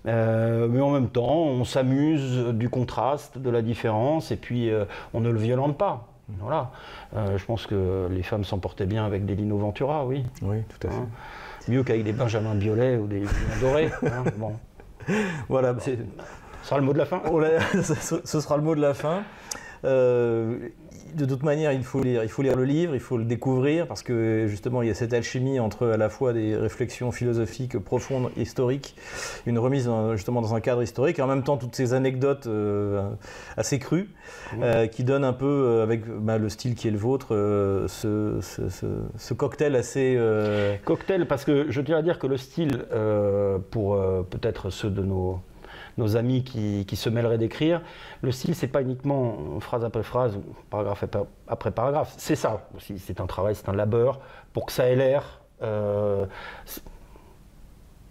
Euh, 0.07 0.67
mais 0.69 0.81
en 0.81 0.91
même 0.91 1.09
temps, 1.09 1.35
on 1.35 1.63
s'amuse 1.65 2.47
du 2.53 2.69
contraste, 2.69 3.37
de 3.37 3.49
la 3.49 3.61
différence, 3.61 4.31
et 4.31 4.37
puis 4.37 4.69
euh, 4.69 4.85
on 5.13 5.19
ne 5.19 5.29
le 5.29 5.39
violente 5.39 5.77
pas. 5.77 6.07
Voilà. 6.39 6.71
Euh, 7.15 7.37
je 7.37 7.45
pense 7.45 7.65
que 7.65 8.07
les 8.11 8.23
femmes 8.23 8.43
s'en 8.43 8.59
portaient 8.59 8.85
bien 8.85 9.05
avec 9.05 9.25
des 9.25 9.35
Lino 9.35 9.57
Ventura, 9.57 10.05
oui. 10.05 10.23
Oui, 10.41 10.57
tout 10.69 10.87
à 10.87 10.91
fait. 10.91 10.97
Hein. 10.97 11.07
Mieux 11.67 11.83
qu'avec 11.83 12.03
des 12.03 12.13
Benjamin 12.13 12.55
Biolay 12.55 12.97
ou 12.97 13.07
des 13.07 13.23
dorés. 13.59 13.89
Hein, 14.03 14.23
bon. 14.37 14.53
Voilà. 15.47 15.75
Ce 15.79 15.91
sera 16.63 16.79
le 16.79 16.85
mot 16.85 16.93
de 16.93 16.99
la 16.99 17.05
fin. 17.05 17.21
Ce 17.81 18.41
sera 18.41 18.57
le 18.57 18.63
mot 18.63 18.75
de 18.75 18.81
la 18.81 18.93
fin 18.93 19.23
de 19.83 21.25
toute 21.25 21.43
manière, 21.43 21.71
il 21.71 21.83
faut, 21.83 22.01
lire, 22.01 22.23
il 22.23 22.29
faut 22.29 22.41
lire 22.41 22.55
le 22.55 22.65
livre, 22.65 22.93
il 22.93 22.99
faut 22.99 23.17
le 23.17 23.23
découvrir, 23.23 23.87
parce 23.87 24.03
que 24.03 24.45
justement, 24.47 24.81
il 24.81 24.87
y 24.87 24.91
a 24.91 24.93
cette 24.93 25.13
alchimie 25.13 25.59
entre 25.59 25.87
à 25.87 25.97
la 25.97 26.09
fois 26.09 26.33
des 26.33 26.55
réflexions 26.55 27.11
philosophiques 27.11 27.77
profondes, 27.77 28.29
historiques, 28.37 28.95
une 29.45 29.59
remise 29.59 29.89
justement 30.13 30.41
dans 30.41 30.55
un 30.55 30.61
cadre 30.61 30.83
historique, 30.83 31.19
et 31.19 31.21
en 31.21 31.27
même 31.27 31.43
temps 31.43 31.57
toutes 31.57 31.75
ces 31.75 31.93
anecdotes 31.93 32.47
euh, 32.47 33.09
assez 33.57 33.79
crues, 33.79 34.09
euh, 34.61 34.87
qui 34.87 35.03
donnent 35.03 35.23
un 35.23 35.33
peu, 35.33 35.45
euh, 35.45 35.83
avec 35.83 36.05
bah, 36.05 36.37
le 36.37 36.49
style 36.49 36.75
qui 36.75 36.87
est 36.87 36.91
le 36.91 36.97
vôtre, 36.97 37.29
ce, 37.87 39.33
cocktail 39.33 39.75
assez... 39.75 40.19
Cocktail, 40.85 41.27
parce 41.27 41.45
que 41.45 41.67
je 41.69 41.81
tiens 41.81 41.97
à 41.97 42.01
dire 42.01 42.19
que 42.19 42.27
le 42.27 42.37
style, 42.37 42.85
pour 43.71 43.97
peut-être 44.29 44.69
ceux 44.69 44.89
de 44.89 45.01
nos 45.01 45.39
nos 45.99 46.17
amis 46.17 46.43
qui, 46.43 46.95
se 46.95 47.09
mêleraient 47.09 47.37
d'écrire. 47.37 47.81
Le 48.21 48.31
style, 48.31 48.55
c'est 48.55 48.67
pas 48.67 48.81
uniquement 48.81 49.59
phrase 49.59 49.83
après 49.85 50.03
phrase 50.03 50.35
ou 50.35 50.43
paragraphe 50.69 51.03
après 51.47 51.71
paragraphe. 51.71 52.13
C'est 52.17 52.35
ça 52.35 52.67
aussi. 52.75 52.97
C'est 52.97 53.21
un 53.21 53.27
travail, 53.27 53.53
c'est 53.55 53.69
un 53.69 53.75
labeur 53.75 54.19
pour 54.53 54.65
que 54.65 54.71
ça 54.71 54.87
ait 54.89 54.95
l'air 54.95 55.41
euh, 55.61 56.25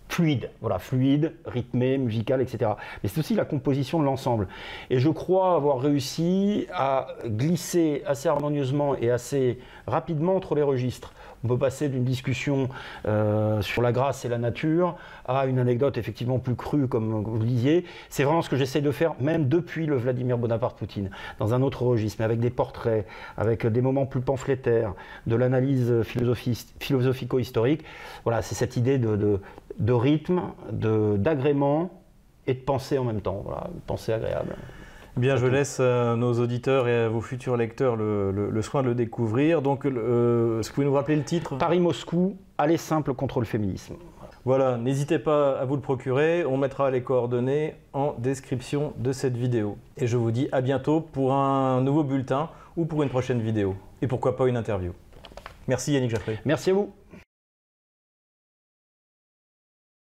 fluide. 0.08 0.50
Voilà, 0.60 0.78
fluide, 0.78 1.34
rythmé, 1.44 1.98
musical, 1.98 2.40
etc. 2.40 2.72
Mais 3.02 3.08
c'est 3.08 3.20
aussi 3.20 3.34
la 3.34 3.44
composition 3.44 4.00
de 4.00 4.04
l'ensemble. 4.04 4.48
Et 4.90 4.98
je 4.98 5.08
crois 5.08 5.54
avoir 5.54 5.80
réussi 5.80 6.66
à 6.72 7.08
glisser 7.24 8.02
assez 8.06 8.28
harmonieusement 8.28 8.96
et 8.96 9.10
assez 9.10 9.58
rapidement 9.86 10.36
entre 10.36 10.54
les 10.54 10.62
registres. 10.62 11.12
On 11.44 11.48
peut 11.48 11.58
passer 11.58 11.88
d'une 11.88 12.04
discussion 12.04 12.68
euh, 13.06 13.62
sur 13.62 13.80
la 13.80 13.92
grâce 13.92 14.24
et 14.24 14.28
la 14.28 14.38
nature 14.38 14.96
à 15.26 15.46
une 15.46 15.58
anecdote 15.58 15.96
effectivement 15.96 16.38
plus 16.38 16.56
crue, 16.56 16.88
comme 16.88 17.22
vous 17.22 17.38
le 17.38 17.44
disiez. 17.44 17.84
C'est 18.08 18.24
vraiment 18.24 18.42
ce 18.42 18.48
que 18.48 18.56
j'essaie 18.56 18.80
de 18.80 18.90
faire, 18.90 19.14
même 19.20 19.48
depuis 19.48 19.86
le 19.86 19.96
Vladimir 19.96 20.36
Bonaparte-Poutine, 20.36 21.10
dans 21.38 21.54
un 21.54 21.62
autre 21.62 21.82
registre, 21.82 22.16
mais 22.18 22.24
avec 22.24 22.40
des 22.40 22.50
portraits, 22.50 23.06
avec 23.36 23.66
des 23.66 23.80
moments 23.80 24.06
plus 24.06 24.20
pamphlétaires, 24.20 24.94
de 25.26 25.36
l'analyse 25.36 26.02
philosophico-historique. 26.02 27.84
Voilà, 28.24 28.42
c'est 28.42 28.56
cette 28.56 28.76
idée 28.76 28.98
de, 28.98 29.14
de 29.14 29.40
rythme, 29.92 30.42
d'agrément 30.72 31.90
et 32.46 32.54
de 32.54 32.60
pensée 32.60 32.98
en 32.98 33.04
même 33.04 33.20
temps. 33.20 33.42
Voilà, 33.44 33.68
une 33.72 33.80
pensée 33.80 34.12
agréable. 34.12 34.56
Bien, 35.16 35.36
je 35.36 35.46
laisse 35.46 35.80
à 35.80 36.14
nos 36.14 36.34
auditeurs 36.34 36.86
et 36.86 36.96
à 36.96 37.08
vos 37.08 37.20
futurs 37.20 37.56
lecteurs 37.56 37.96
le, 37.96 38.62
soin 38.62 38.82
de 38.82 38.88
le 38.88 38.94
découvrir. 38.94 39.62
Donc, 39.62 39.84
euh, 39.84 40.60
est-ce 40.60 40.68
que 40.68 40.74
vous 40.74 40.74
pouvez 40.76 40.86
nous 40.86 40.94
rappeler 40.94 41.16
le 41.16 41.24
titre? 41.24 41.56
Paris-Moscou, 41.58 42.36
aller 42.56 42.76
simple 42.76 43.14
contre 43.14 43.40
le 43.40 43.46
féminisme. 43.46 43.94
Voilà, 44.44 44.78
n'hésitez 44.78 45.18
pas 45.18 45.58
à 45.58 45.64
vous 45.64 45.74
le 45.74 45.82
procurer. 45.82 46.44
On 46.44 46.56
mettra 46.56 46.90
les 46.92 47.02
coordonnées 47.02 47.74
en 47.92 48.14
description 48.18 48.92
de 48.96 49.10
cette 49.12 49.36
vidéo. 49.36 49.76
Et 49.96 50.06
je 50.06 50.16
vous 50.16 50.30
dis 50.30 50.48
à 50.52 50.60
bientôt 50.60 51.00
pour 51.00 51.34
un 51.34 51.80
nouveau 51.80 52.04
bulletin 52.04 52.48
ou 52.76 52.84
pour 52.84 53.02
une 53.02 53.08
prochaine 53.08 53.40
vidéo. 53.40 53.74
Et 54.00 54.06
pourquoi 54.06 54.36
pas 54.36 54.46
une 54.46 54.56
interview. 54.56 54.92
Merci 55.66 55.92
Yannick 55.92 56.10
Jaffré. 56.10 56.38
Merci 56.44 56.70
à 56.70 56.74
vous. 56.74 56.92